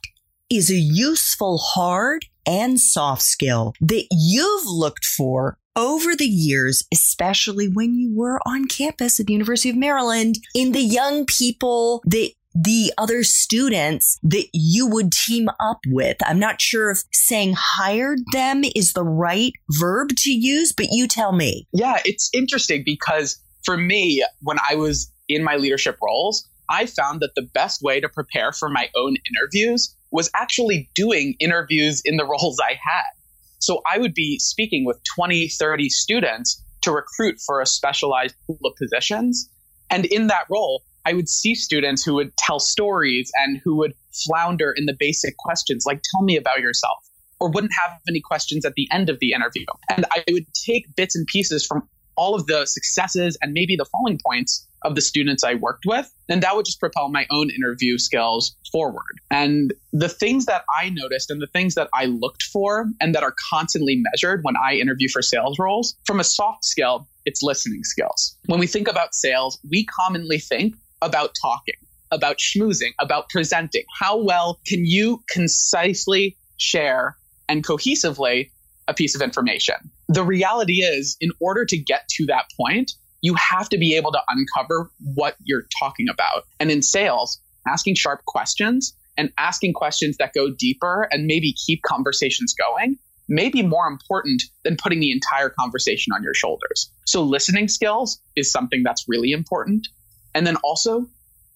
is 0.50 0.71
a 0.71 0.76
useful 0.76 1.59
hard 1.59 2.25
and 2.47 2.80
soft 2.80 3.23
skill 3.23 3.73
that 3.80 4.07
you've 4.11 4.66
looked 4.66 5.04
for 5.04 5.59
over 5.76 6.16
the 6.16 6.26
years, 6.26 6.85
especially 6.92 7.69
when 7.69 7.95
you 7.95 8.12
were 8.14 8.40
on 8.45 8.66
campus 8.66 9.21
at 9.21 9.26
the 9.26 9.33
University 9.33 9.71
of 9.71 9.76
Maryland, 9.76 10.37
in 10.54 10.73
the 10.73 10.80
young 10.80 11.25
people 11.26 12.02
that 12.07 12.30
the 12.52 12.92
other 12.99 13.23
students 13.23 14.19
that 14.25 14.47
you 14.52 14.87
would 14.87 15.12
team 15.12 15.49
up 15.61 15.78
with. 15.87 16.16
I'm 16.25 16.40
not 16.40 16.61
sure 16.61 16.90
if 16.90 17.04
saying 17.12 17.54
hired 17.57 18.19
them 18.33 18.62
is 18.75 18.92
the 18.92 19.04
right 19.04 19.52
verb 19.78 20.09
to 20.16 20.30
use, 20.30 20.73
but 20.73 20.88
you 20.90 21.07
tell 21.07 21.30
me. 21.30 21.69
Yeah, 21.73 22.00
it's 22.04 22.28
interesting 22.35 22.83
because 22.85 23.38
for 23.64 23.76
me, 23.76 24.25
when 24.40 24.59
I 24.69 24.75
was 24.75 25.12
in 25.28 25.45
my 25.45 25.57
leadership 25.57 25.97
roles, 26.02 26.45
I 26.69 26.87
found 26.87 27.21
that 27.21 27.35
the 27.37 27.49
best 27.54 27.83
way 27.83 28.00
to 28.00 28.09
prepare 28.09 28.52
for 28.52 28.69
my 28.69 28.88
own 28.97 29.16
interviews 29.30 29.95
was 30.11 30.31
actually 30.35 30.90
doing 30.95 31.35
interviews 31.40 32.02
in 32.05 32.17
the 32.17 32.25
roles 32.25 32.59
I 32.61 32.73
had. 32.73 33.11
So 33.59 33.83
I 33.90 33.99
would 33.99 34.14
be 34.14 34.38
speaking 34.38 34.85
with 34.85 34.99
20, 35.14 35.49
30 35.49 35.88
students 35.88 36.62
to 36.83 36.93
recruit 36.93 37.40
for 37.45 37.61
a 37.61 37.67
specialized 37.67 38.35
pool 38.47 38.59
of 38.64 38.75
positions. 38.76 39.49
And 39.90 40.07
in 40.07 40.29
that 40.29 40.47
role, 40.50 40.83
I 41.05 41.12
would 41.12 41.29
see 41.29 41.55
students 41.55 42.05
who 42.05 42.14
would 42.14 42.37
tell 42.37 42.59
stories 42.59 43.31
and 43.37 43.61
who 43.62 43.76
would 43.76 43.93
flounder 44.26 44.73
in 44.76 44.87
the 44.87 44.97
basic 44.99 45.37
questions 45.37 45.85
like, 45.87 46.00
tell 46.11 46.23
me 46.23 46.37
about 46.37 46.61
yourself, 46.61 46.99
or 47.38 47.50
wouldn't 47.50 47.73
have 47.81 47.99
any 48.09 48.21
questions 48.21 48.64
at 48.64 48.75
the 48.75 48.88
end 48.90 49.09
of 49.09 49.19
the 49.21 49.33
interview. 49.33 49.67
And 49.88 50.05
I 50.11 50.25
would 50.31 50.47
take 50.55 50.95
bits 50.97 51.17
and 51.17 51.26
pieces 51.26 51.64
from 51.64 51.88
all 52.21 52.35
of 52.35 52.47
the 52.47 52.67
successes 52.67 53.39
and 53.41 53.55
maybe 53.55 53.77
the 53.77 53.87
falling 53.87 54.21
points 54.23 54.69
of 54.83 54.95
the 54.95 55.00
students 55.00 55.43
I 55.43 55.55
worked 55.55 55.85
with, 55.87 56.12
And 56.29 56.43
that 56.43 56.55
would 56.55 56.67
just 56.67 56.79
propel 56.79 57.09
my 57.09 57.27
own 57.31 57.50
interview 57.50 57.97
skills 57.99 58.55
forward. 58.71 59.21
And 59.31 59.73
the 59.93 60.09
things 60.09 60.45
that 60.45 60.65
I 60.81 60.91
noticed 60.91 61.31
and 61.31 61.41
the 61.41 61.47
things 61.47 61.75
that 61.75 61.89
I 61.95 62.05
looked 62.05 62.43
for 62.45 62.87
and 63.00 63.15
that 63.15 63.23
are 63.23 63.35
constantly 63.50 64.03
measured 64.12 64.41
when 64.43 64.55
I 64.57 64.75
interview 64.75 65.09
for 65.09 65.23
sales 65.23 65.59
roles, 65.59 65.97
from 66.07 66.21
a 66.21 66.25
soft 66.25 66.65
skill, 66.65 67.09
it's 67.25 67.43
listening 67.43 67.85
skills. 67.85 68.37
When 68.47 68.61
we 68.61 68.67
think 68.67 68.87
about 68.87 69.15
sales, 69.15 69.59
we 69.71 69.87
commonly 69.87 70.39
think 70.39 70.77
about 71.03 71.35
talking, 71.41 71.75
about 72.11 72.37
schmoozing, 72.37 72.93
about 73.00 73.31
presenting. 73.31 73.85
How 73.99 74.23
well 74.23 74.61
can 74.67 74.85
you 74.85 75.23
concisely 75.31 76.37
share 76.59 77.17
and 77.49 77.65
cohesively 77.65 78.50
a 78.89 78.95
piece 78.95 79.15
of 79.15 79.23
information? 79.23 79.77
The 80.12 80.25
reality 80.25 80.83
is, 80.83 81.17
in 81.21 81.31
order 81.40 81.64
to 81.64 81.79
get 81.79 82.09
to 82.17 82.26
that 82.26 82.47
point, 82.57 82.90
you 83.21 83.35
have 83.35 83.69
to 83.69 83.79
be 83.79 83.95
able 83.95 84.11
to 84.11 84.21
uncover 84.26 84.90
what 85.14 85.37
you're 85.45 85.67
talking 85.79 86.09
about. 86.09 86.47
And 86.59 86.69
in 86.69 86.83
sales, 86.83 87.40
asking 87.69 87.95
sharp 87.95 88.25
questions 88.25 88.93
and 89.17 89.31
asking 89.38 89.75
questions 89.75 90.17
that 90.17 90.33
go 90.35 90.50
deeper 90.50 91.07
and 91.12 91.26
maybe 91.26 91.52
keep 91.52 91.83
conversations 91.83 92.55
going 92.55 92.99
may 93.29 93.50
be 93.50 93.62
more 93.62 93.87
important 93.87 94.43
than 94.64 94.76
putting 94.76 94.99
the 94.99 95.12
entire 95.12 95.49
conversation 95.49 96.12
on 96.12 96.25
your 96.25 96.35
shoulders. 96.35 96.90
So 97.07 97.23
listening 97.23 97.69
skills 97.69 98.21
is 98.35 98.50
something 98.50 98.83
that's 98.83 99.05
really 99.07 99.31
important. 99.31 99.87
And 100.35 100.45
then 100.45 100.57
also 100.64 101.09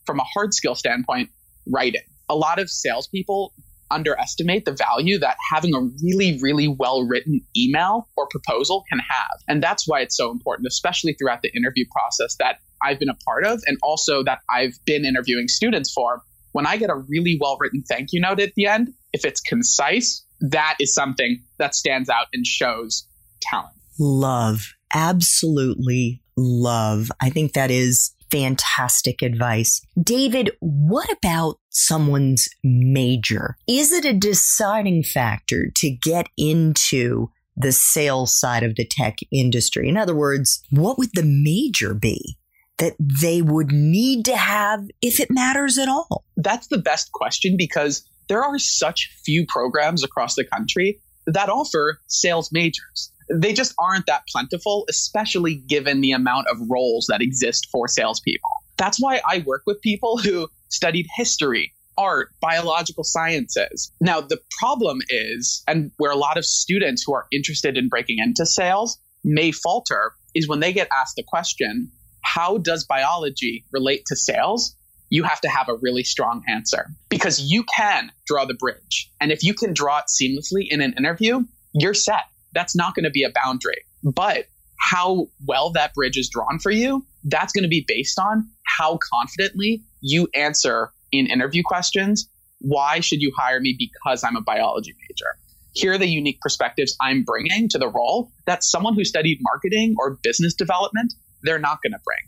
from 0.07 0.21
a 0.21 0.25
hard 0.33 0.55
skill 0.55 0.77
standpoint, 0.77 1.31
writing. 1.67 2.03
A 2.29 2.37
lot 2.37 2.61
of 2.61 2.71
salespeople 2.71 3.53
underestimate 3.91 4.65
the 4.65 4.73
value 4.73 5.19
that 5.19 5.37
having 5.53 5.75
a 5.75 5.81
really, 6.03 6.39
really 6.41 6.69
well 6.69 7.07
written 7.07 7.41
email 7.57 8.09
or 8.17 8.27
proposal 8.29 8.85
can 8.89 8.99
have. 8.99 9.39
And 9.49 9.63
that's 9.63 9.87
why 9.87 10.01
it's 10.01 10.17
so 10.17 10.31
important, 10.31 10.67
especially 10.69 11.15
throughout 11.15 11.43
the 11.43 11.55
interview 11.55 11.85
process 11.91 12.37
that 12.39 12.59
I've 12.83 12.99
been 12.99 13.09
a 13.09 13.15
part 13.15 13.45
of 13.45 13.61
and 13.67 13.79
also 13.83 14.23
that 14.25 14.41
I've 14.51 14.75
been 14.85 15.05
interviewing 15.05 15.49
students 15.49 15.93
for. 15.93 16.23
When 16.53 16.67
I 16.67 16.77
get 16.77 16.91
a 16.91 16.95
really 16.95 17.37
well 17.41 17.57
written 17.59 17.83
thank 17.83 18.13
you 18.13 18.21
note 18.21 18.41
at 18.41 18.55
the 18.55 18.67
end, 18.67 18.93
if 19.13 19.25
it's 19.25 19.41
concise, 19.41 20.25
that 20.41 20.77
is 20.81 20.95
something 20.95 21.43
that 21.59 21.75
stands 21.75 22.09
out 22.09 22.27
and 22.33 22.47
shows 22.47 23.09
talent. 23.41 23.75
Love. 23.99 24.73
Absolutely 24.93 26.23
love. 26.37 27.11
I 27.21 27.31
think 27.31 27.53
that 27.55 27.71
is 27.71 28.13
fantastic 28.35 29.23
advice. 29.23 29.81
David, 30.03 30.51
what 30.59 31.09
about 31.13 31.61
someone's 31.71 32.49
major? 32.65 33.57
Is 33.69 33.93
it 33.93 34.05
a 34.05 34.13
deciding 34.13 35.05
factor 35.05 35.71
to 35.77 35.91
get 35.91 36.29
into 36.37 37.31
the 37.57 37.71
sales 37.71 38.39
side 38.39 38.65
of 38.65 38.75
the 38.75 38.87
tech 38.91 39.19
industry? 39.31 39.89
In 39.89 39.97
other 39.97 40.17
words, 40.17 40.65
what 40.71 40.99
would 40.99 41.11
the 41.15 41.23
major 41.23 41.95
be? 41.95 42.37
That 42.79 42.95
they 42.99 43.41
would 43.41 43.71
need 43.71 44.25
to 44.25 44.37
have 44.37 44.81
if 45.01 45.21
it 45.21 45.31
matters 45.31 45.79
at 45.79 45.89
all? 45.89 46.25
That's 46.37 46.67
the 46.67 46.79
best 46.79 47.13
question 47.13 47.57
because 47.57 48.03
there 48.29 48.43
are 48.43 48.59
such 48.59 49.13
few 49.25 49.47
programs 49.47 50.03
across 50.03 50.35
the 50.35 50.45
country 50.45 50.99
that 51.29 51.49
offer 51.49 52.01
sales 52.09 52.51
majors 52.51 53.13
they 53.31 53.53
just 53.53 53.75
aren't 53.79 54.07
that 54.07 54.23
plentiful, 54.29 54.85
especially 54.89 55.55
given 55.55 56.01
the 56.01 56.13
amount 56.13 56.47
of 56.49 56.59
roles 56.69 57.07
that 57.09 57.23
exist 57.23 57.69
for 57.71 57.89
salespeople. 57.89 58.51
That's 58.77 58.99
why 59.01 59.21
I 59.27 59.43
work 59.47 59.63
with 59.67 59.81
people 59.81 60.19
who 60.19 60.49
studied 60.69 61.07
history, 61.17 61.73
art, 61.97 62.31
biological 62.41 63.05
sciences. 63.05 63.93
Now, 64.01 64.21
the 64.21 64.41
problem 64.59 65.01
is, 65.09 65.63
and 65.69 65.91
where 65.97 66.11
a 66.11 66.17
lot 66.17 66.37
of 66.37 66.45
students 66.45 67.05
who 67.07 67.15
are 67.15 67.27
interested 67.33 67.77
in 67.77 67.89
breaking 67.89 68.19
into 68.19 68.47
sales 68.47 68.99
may 69.23 69.53
falter, 69.53 70.13
is 70.35 70.49
when 70.49 70.61
they 70.61 70.73
get 70.73 70.89
asked 70.93 71.17
the 71.17 71.23
question, 71.23 71.91
how 72.23 72.59
does 72.59 72.85
biology 72.85 73.65
relate 73.73 74.05
to 74.07 74.17
sales? 74.17 74.77
You 75.11 75.23
have 75.23 75.41
to 75.43 75.49
have 75.49 75.69
a 75.69 75.77
really 75.77 76.03
strong 76.03 76.43
answer 76.49 76.87
because 77.09 77.41
you 77.41 77.63
can 77.63 78.11
draw 78.27 78.45
the 78.45 78.55
bridge. 78.55 79.11
And 79.21 79.31
if 79.31 79.45
you 79.45 79.55
can 79.55 79.73
draw 79.73 79.99
it 79.99 80.07
seamlessly 80.09 80.67
in 80.69 80.81
an 80.81 80.95
interview, 80.99 81.45
you're 81.73 81.95
set 81.95 82.25
that's 82.55 82.77
not 82.77 82.95
going 82.95 83.05
to 83.05 83.11
be 83.11 83.25
a 83.25 83.31
boundary. 83.31 83.85
But 84.03 84.47
how 84.79 85.29
well 85.47 85.71
that 85.73 85.95
bridge 85.95 86.17
is 86.17 86.29
drawn 86.29 86.59
for 86.59 86.71
you, 86.71 87.05
that's 87.25 87.53
going 87.53 87.63
to 87.63 87.69
be 87.69 87.85
based 87.87 88.19
on 88.19 88.49
how 88.65 88.99
confidently 89.13 89.83
you 90.01 90.29
answer 90.35 90.91
in 91.13 91.27
interview 91.27 91.63
questions. 91.65 92.29
Why 92.61 93.01
should 93.01 93.21
you 93.21 93.33
hire 93.37 93.61
me? 93.61 93.77
Because 93.79 94.25
I'm 94.25 94.37
a 94.37 94.41
biology 94.41 94.95
major. 95.09 95.37
Here 95.73 95.93
are 95.93 95.99
the 95.99 96.09
unique 96.09 96.41
perspectives 96.41 96.97
I'm 97.01 97.25
bringing 97.25 97.69
to 97.71 97.79
the 97.79 97.89
role 97.89 98.31
that 98.47 98.63
someone 98.63 98.95
who 98.95 99.05
studied 99.05 99.39
marketing 99.41 99.97
or 99.99 100.19
business 100.23 100.55
development, 100.55 101.15
they're 101.43 101.59
not 101.59 101.79
going 101.83 101.93
to 101.93 101.99
bring. 102.05 102.19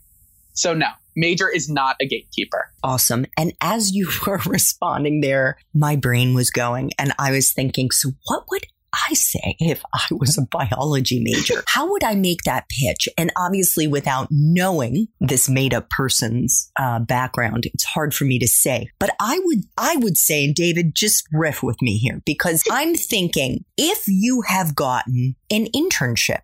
So, 0.53 0.73
no, 0.73 0.87
major 1.15 1.49
is 1.49 1.69
not 1.69 1.95
a 2.01 2.07
gatekeeper. 2.07 2.71
Awesome. 2.83 3.25
And 3.37 3.53
as 3.61 3.91
you 3.91 4.09
were 4.27 4.41
responding 4.45 5.21
there, 5.21 5.57
my 5.73 5.95
brain 5.95 6.33
was 6.33 6.49
going 6.49 6.91
and 6.97 7.13
I 7.19 7.31
was 7.31 7.51
thinking, 7.51 7.91
so 7.91 8.11
what 8.25 8.45
would 8.49 8.65
I 9.09 9.13
say 9.13 9.55
if 9.59 9.83
I 9.93 10.05
was 10.11 10.37
a 10.37 10.45
biology 10.49 11.21
major? 11.21 11.63
How 11.67 11.89
would 11.91 12.03
I 12.03 12.15
make 12.15 12.43
that 12.43 12.67
pitch? 12.69 13.07
And 13.17 13.31
obviously, 13.37 13.87
without 13.87 14.27
knowing 14.31 15.07
this 15.19 15.49
made 15.49 15.73
up 15.73 15.89
person's 15.89 16.71
uh, 16.79 16.99
background, 16.99 17.65
it's 17.65 17.83
hard 17.83 18.13
for 18.13 18.25
me 18.25 18.39
to 18.39 18.47
say. 18.47 18.89
But 18.99 19.11
I 19.19 19.39
would, 19.43 19.63
I 19.77 19.95
would 19.97 20.17
say, 20.17 20.45
and 20.45 20.55
David, 20.55 20.95
just 20.95 21.25
riff 21.31 21.63
with 21.63 21.81
me 21.81 21.97
here 21.97 22.21
because 22.25 22.63
I'm 22.71 22.95
thinking 22.95 23.65
if 23.77 24.03
you 24.07 24.43
have 24.47 24.75
gotten 24.75 25.35
an 25.49 25.67
internship 25.75 26.41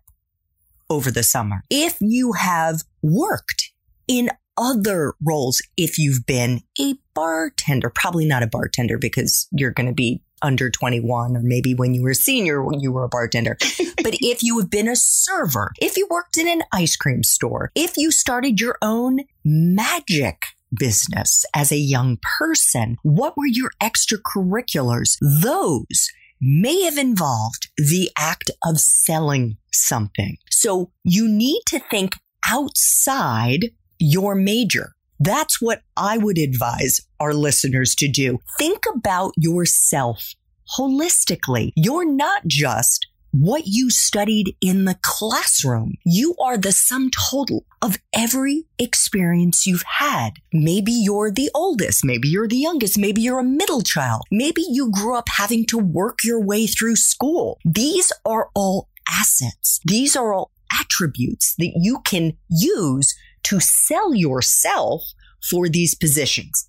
over 0.90 1.10
the 1.10 1.22
summer, 1.22 1.62
if 1.70 1.96
you 2.00 2.32
have 2.32 2.82
worked 3.02 3.72
in 4.06 4.30
other 4.56 5.14
roles, 5.24 5.62
if 5.76 5.98
you've 5.98 6.26
been 6.26 6.62
a 6.80 6.94
bartender, 7.14 7.90
probably 7.90 8.26
not 8.26 8.42
a 8.42 8.46
bartender 8.46 8.98
because 8.98 9.48
you're 9.52 9.70
going 9.70 9.86
to 9.86 9.94
be 9.94 10.22
under 10.42 10.70
21 10.70 11.36
or 11.36 11.40
maybe 11.42 11.74
when 11.74 11.94
you 11.94 12.02
were 12.02 12.10
a 12.10 12.14
senior 12.14 12.62
when 12.62 12.80
you 12.80 12.92
were 12.92 13.04
a 13.04 13.08
bartender. 13.08 13.56
But 14.02 14.16
if 14.20 14.42
you 14.42 14.58
have 14.58 14.68
been 14.68 14.88
a 14.88 14.96
server 14.96 15.72
if 15.80 15.96
you 15.96 16.06
worked 16.10 16.36
in 16.36 16.46
an 16.46 16.62
ice 16.74 16.94
cream 16.94 17.22
store 17.22 17.70
if 17.74 17.96
you 17.96 18.10
started 18.10 18.60
your 18.60 18.76
own 18.82 19.20
magic 19.42 20.42
business 20.78 21.46
as 21.54 21.72
a 21.72 21.78
young 21.78 22.18
person 22.38 22.98
what 23.02 23.34
were 23.38 23.46
your 23.46 23.70
extracurriculars? 23.82 25.16
Those 25.22 26.10
may 26.38 26.82
have 26.82 26.98
involved 26.98 27.70
the 27.78 28.10
act 28.18 28.50
of 28.62 28.78
selling 28.78 29.56
something. 29.72 30.36
So 30.50 30.90
you 31.02 31.26
need 31.26 31.62
to 31.68 31.80
think 31.90 32.16
outside 32.46 33.70
your 34.04 34.34
major 34.34 34.94
that's 35.20 35.60
what 35.60 35.82
I 35.96 36.18
would 36.18 36.38
advise 36.38 37.00
our 37.20 37.32
listeners 37.32 37.94
to 37.96 38.08
do. 38.08 38.40
Think 38.58 38.84
about 38.94 39.32
yourself 39.36 40.34
holistically. 40.78 41.72
You're 41.76 42.10
not 42.10 42.46
just 42.46 43.06
what 43.30 43.66
you 43.66 43.90
studied 43.90 44.56
in 44.60 44.84
the 44.84 44.96
classroom. 45.02 45.94
You 46.04 46.36
are 46.40 46.56
the 46.56 46.72
sum 46.72 47.10
total 47.10 47.64
of 47.82 47.98
every 48.14 48.64
experience 48.78 49.66
you've 49.66 49.84
had. 49.98 50.34
Maybe 50.52 50.92
you're 50.92 51.32
the 51.32 51.50
oldest. 51.54 52.04
Maybe 52.04 52.28
you're 52.28 52.46
the 52.46 52.56
youngest. 52.56 52.96
Maybe 52.96 53.22
you're 53.22 53.40
a 53.40 53.44
middle 53.44 53.82
child. 53.82 54.22
Maybe 54.30 54.62
you 54.68 54.90
grew 54.90 55.16
up 55.16 55.28
having 55.36 55.66
to 55.66 55.78
work 55.78 56.18
your 56.22 56.40
way 56.40 56.66
through 56.66 56.96
school. 56.96 57.58
These 57.64 58.12
are 58.24 58.50
all 58.54 58.88
assets. 59.10 59.80
These 59.84 60.14
are 60.14 60.32
all 60.32 60.52
attributes 60.80 61.54
that 61.56 61.72
you 61.76 62.00
can 62.04 62.36
use 62.48 63.14
to 63.44 63.60
sell 63.60 64.14
yourself 64.14 65.02
for 65.50 65.68
these 65.68 65.94
positions. 65.94 66.68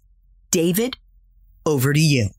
David, 0.52 0.98
over 1.66 1.94
to 1.94 2.00
you. 2.00 2.30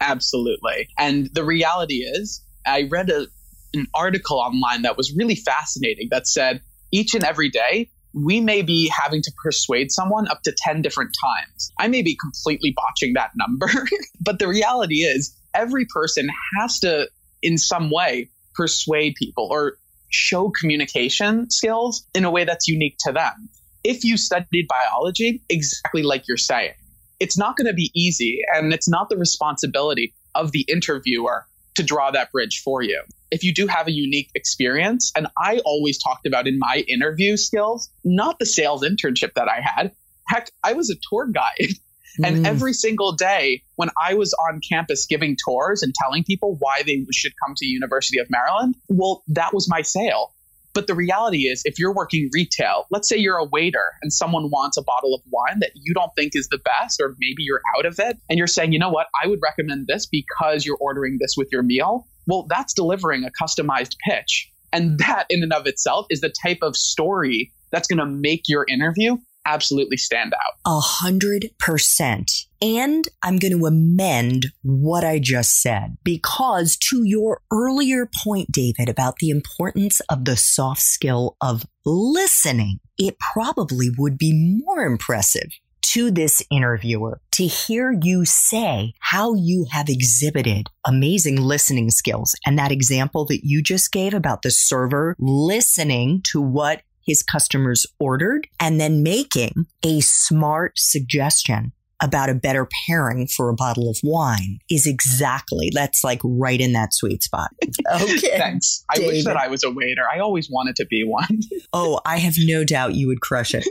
Absolutely. 0.00 0.88
And 0.98 1.30
the 1.34 1.44
reality 1.44 1.96
is, 1.96 2.42
I 2.66 2.88
read 2.90 3.10
a, 3.10 3.26
an 3.74 3.86
article 3.94 4.38
online 4.38 4.82
that 4.82 4.96
was 4.96 5.14
really 5.14 5.34
fascinating 5.34 6.08
that 6.10 6.26
said 6.26 6.60
each 6.92 7.14
and 7.14 7.24
every 7.24 7.50
day, 7.50 7.90
we 8.12 8.40
may 8.40 8.62
be 8.62 8.88
having 8.88 9.20
to 9.22 9.32
persuade 9.42 9.90
someone 9.90 10.28
up 10.28 10.42
to 10.42 10.54
10 10.56 10.82
different 10.82 11.16
times. 11.20 11.72
I 11.78 11.88
may 11.88 12.02
be 12.02 12.16
completely 12.16 12.72
botching 12.76 13.14
that 13.14 13.30
number, 13.34 13.68
but 14.20 14.38
the 14.38 14.46
reality 14.46 15.02
is 15.02 15.36
every 15.54 15.86
person 15.86 16.28
has 16.58 16.78
to, 16.80 17.08
in 17.42 17.58
some 17.58 17.90
way, 17.90 18.30
persuade 18.54 19.16
people 19.16 19.48
or 19.50 19.78
show 20.10 20.50
communication 20.50 21.50
skills 21.50 22.06
in 22.14 22.24
a 22.24 22.30
way 22.30 22.44
that's 22.44 22.68
unique 22.68 22.96
to 23.00 23.12
them. 23.12 23.48
If 23.84 24.02
you 24.02 24.16
studied 24.16 24.66
biology, 24.66 25.42
exactly 25.48 26.02
like 26.02 26.26
you're 26.26 26.36
saying, 26.36 26.74
it's 27.20 27.38
not 27.38 27.56
going 27.56 27.66
to 27.66 27.74
be 27.74 27.90
easy 27.94 28.40
and 28.54 28.72
it's 28.72 28.88
not 28.88 29.08
the 29.08 29.16
responsibility 29.16 30.14
of 30.34 30.52
the 30.52 30.64
interviewer 30.68 31.46
to 31.76 31.82
draw 31.82 32.10
that 32.10 32.32
bridge 32.32 32.62
for 32.64 32.82
you. 32.82 33.02
If 33.30 33.42
you 33.42 33.52
do 33.52 33.66
have 33.66 33.86
a 33.88 33.92
unique 33.92 34.30
experience, 34.34 35.12
and 35.16 35.26
I 35.38 35.58
always 35.64 35.98
talked 36.02 36.26
about 36.26 36.46
in 36.46 36.58
my 36.58 36.84
interview 36.88 37.36
skills, 37.36 37.90
not 38.04 38.38
the 38.38 38.46
sales 38.46 38.84
internship 38.84 39.34
that 39.34 39.48
I 39.48 39.60
had. 39.60 39.92
Heck, 40.28 40.50
I 40.62 40.72
was 40.72 40.90
a 40.90 40.94
tour 41.10 41.26
guide. 41.26 41.74
And 42.22 42.44
mm. 42.44 42.46
every 42.46 42.72
single 42.74 43.12
day 43.12 43.64
when 43.74 43.90
I 44.00 44.14
was 44.14 44.34
on 44.34 44.60
campus 44.68 45.06
giving 45.06 45.36
tours 45.44 45.82
and 45.82 45.92
telling 45.94 46.22
people 46.22 46.56
why 46.60 46.82
they 46.86 47.04
should 47.12 47.32
come 47.44 47.54
to 47.56 47.66
University 47.66 48.20
of 48.20 48.28
Maryland, 48.30 48.76
well, 48.88 49.24
that 49.28 49.52
was 49.52 49.68
my 49.68 49.82
sale. 49.82 50.32
But 50.74 50.88
the 50.88 50.94
reality 50.94 51.42
is, 51.42 51.62
if 51.64 51.78
you're 51.78 51.94
working 51.94 52.28
retail, 52.32 52.86
let's 52.90 53.08
say 53.08 53.16
you're 53.16 53.36
a 53.36 53.44
waiter 53.44 53.92
and 54.02 54.12
someone 54.12 54.50
wants 54.50 54.76
a 54.76 54.82
bottle 54.82 55.14
of 55.14 55.22
wine 55.30 55.60
that 55.60 55.70
you 55.74 55.94
don't 55.94 56.10
think 56.16 56.32
is 56.34 56.48
the 56.48 56.58
best, 56.58 57.00
or 57.00 57.14
maybe 57.20 57.44
you're 57.44 57.62
out 57.78 57.86
of 57.86 57.98
it, 58.00 58.18
and 58.28 58.38
you're 58.38 58.48
saying, 58.48 58.72
you 58.72 58.78
know 58.78 58.90
what, 58.90 59.06
I 59.22 59.28
would 59.28 59.38
recommend 59.42 59.86
this 59.86 60.04
because 60.04 60.66
you're 60.66 60.78
ordering 60.80 61.18
this 61.20 61.34
with 61.36 61.48
your 61.52 61.62
meal. 61.62 62.06
Well, 62.26 62.46
that's 62.48 62.74
delivering 62.74 63.24
a 63.24 63.30
customized 63.42 63.96
pitch. 64.08 64.50
And 64.72 64.98
that, 64.98 65.26
in 65.30 65.44
and 65.44 65.52
of 65.52 65.66
itself, 65.66 66.06
is 66.10 66.20
the 66.20 66.34
type 66.42 66.58
of 66.60 66.76
story 66.76 67.52
that's 67.70 67.86
going 67.86 67.98
to 67.98 68.06
make 68.06 68.42
your 68.48 68.66
interview 68.68 69.16
absolutely 69.46 69.96
stand 69.96 70.32
out. 70.34 70.54
A 70.66 70.80
hundred 70.80 71.50
percent. 71.58 72.30
And 72.60 73.06
I'm 73.22 73.38
going 73.38 73.58
to 73.58 73.66
amend 73.66 74.46
what 74.62 75.04
I 75.04 75.18
just 75.18 75.60
said 75.60 75.98
because 76.02 76.76
to 76.88 77.02
your 77.04 77.42
earlier 77.52 78.08
point, 78.24 78.52
David, 78.52 78.88
about 78.88 79.16
the 79.16 79.30
importance 79.30 80.00
of 80.10 80.24
the 80.24 80.36
soft 80.36 80.80
skill 80.80 81.36
of 81.42 81.66
listening, 81.84 82.80
it 82.96 83.16
probably 83.34 83.90
would 83.98 84.16
be 84.16 84.62
more 84.64 84.82
impressive 84.84 85.50
to 85.94 86.10
this 86.10 86.42
interviewer 86.50 87.20
to 87.30 87.46
hear 87.46 87.96
you 88.02 88.24
say 88.24 88.94
how 88.98 89.34
you 89.34 89.66
have 89.70 89.88
exhibited 89.88 90.66
amazing 90.86 91.36
listening 91.36 91.90
skills. 91.90 92.34
And 92.46 92.58
that 92.58 92.72
example 92.72 93.26
that 93.26 93.40
you 93.44 93.62
just 93.62 93.92
gave 93.92 94.14
about 94.14 94.42
the 94.42 94.50
server 94.50 95.14
listening 95.18 96.22
to 96.32 96.40
what 96.40 96.82
his 97.06 97.22
customers 97.22 97.86
ordered 97.98 98.46
and 98.60 98.80
then 98.80 99.02
making 99.02 99.66
a 99.84 100.00
smart 100.00 100.72
suggestion 100.76 101.72
about 102.02 102.28
a 102.28 102.34
better 102.34 102.68
pairing 102.86 103.26
for 103.26 103.48
a 103.48 103.54
bottle 103.54 103.88
of 103.88 103.98
wine 104.02 104.58
is 104.70 104.86
exactly 104.86 105.70
that's 105.72 106.04
like 106.04 106.20
right 106.22 106.60
in 106.60 106.72
that 106.72 106.92
sweet 106.92 107.22
spot. 107.22 107.50
Okay. 107.94 108.38
Thanks. 108.38 108.84
I 108.90 108.96
David. 108.96 109.08
wish 109.08 109.24
that 109.24 109.36
I 109.36 109.48
was 109.48 109.62
a 109.62 109.70
waiter. 109.70 110.02
I 110.10 110.18
always 110.18 110.48
wanted 110.50 110.74
to 110.76 110.86
be 110.86 111.04
one. 111.04 111.40
oh, 111.72 112.00
I 112.06 112.18
have 112.18 112.34
no 112.38 112.64
doubt 112.64 112.94
you 112.94 113.06
would 113.08 113.20
crush 113.20 113.54
it. 113.54 113.66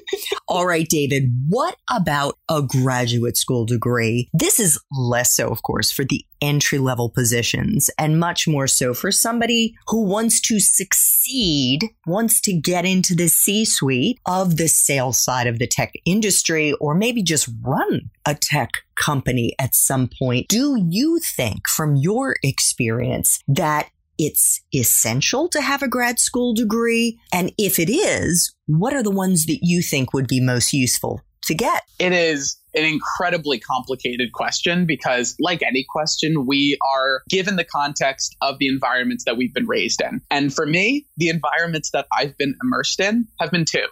All 0.47 0.65
right, 0.67 0.87
David, 0.87 1.31
what 1.49 1.77
about 1.91 2.37
a 2.49 2.61
graduate 2.61 3.37
school 3.37 3.65
degree? 3.65 4.29
This 4.33 4.59
is 4.59 4.79
less 4.91 5.35
so, 5.35 5.47
of 5.47 5.63
course, 5.63 5.91
for 5.91 6.05
the 6.05 6.23
entry 6.43 6.77
level 6.77 7.09
positions 7.09 7.89
and 7.97 8.19
much 8.19 8.47
more 8.47 8.67
so 8.67 8.93
for 8.93 9.11
somebody 9.11 9.73
who 9.87 10.03
wants 10.03 10.41
to 10.41 10.59
succeed, 10.59 11.85
wants 12.05 12.41
to 12.41 12.53
get 12.53 12.85
into 12.85 13.15
the 13.15 13.29
C 13.29 13.65
suite 13.65 14.19
of 14.27 14.57
the 14.57 14.67
sales 14.67 15.23
side 15.23 15.47
of 15.47 15.57
the 15.57 15.67
tech 15.67 15.93
industry, 16.05 16.73
or 16.73 16.93
maybe 16.93 17.23
just 17.23 17.49
run 17.61 18.11
a 18.25 18.35
tech 18.35 18.69
company 18.95 19.55
at 19.57 19.73
some 19.73 20.09
point. 20.19 20.47
Do 20.49 20.85
you 20.89 21.19
think, 21.19 21.67
from 21.67 21.95
your 21.95 22.35
experience, 22.43 23.41
that 23.47 23.89
it's 24.19 24.61
essential 24.75 25.49
to 25.49 25.61
have 25.61 25.81
a 25.81 25.87
grad 25.87 26.19
school 26.19 26.53
degree? 26.53 27.19
And 27.31 27.51
if 27.57 27.79
it 27.79 27.89
is, 27.89 28.53
what 28.67 28.93
are 28.93 29.01
the 29.01 29.09
ones 29.09 29.45
that 29.47 29.59
you 29.61 29.81
think 29.81 30.13
would 30.13 30.27
be 30.27 30.39
most 30.39 30.73
useful 30.73 31.21
to 31.45 31.53
get? 31.53 31.83
It 31.99 32.13
is 32.13 32.57
an 32.75 32.85
incredibly 32.85 33.59
complicated 33.59 34.31
question 34.33 34.85
because, 34.85 35.35
like 35.39 35.61
any 35.61 35.85
question, 35.87 36.45
we 36.45 36.77
are 36.93 37.21
given 37.29 37.55
the 37.55 37.63
context 37.63 38.35
of 38.41 38.59
the 38.59 38.67
environments 38.67 39.25
that 39.25 39.37
we've 39.37 39.53
been 39.53 39.67
raised 39.67 40.01
in. 40.01 40.21
And 40.31 40.53
for 40.53 40.65
me, 40.65 41.05
the 41.17 41.29
environments 41.29 41.91
that 41.91 42.07
I've 42.17 42.37
been 42.37 42.55
immersed 42.63 42.99
in 42.99 43.27
have 43.39 43.51
been 43.51 43.65
two 43.65 43.85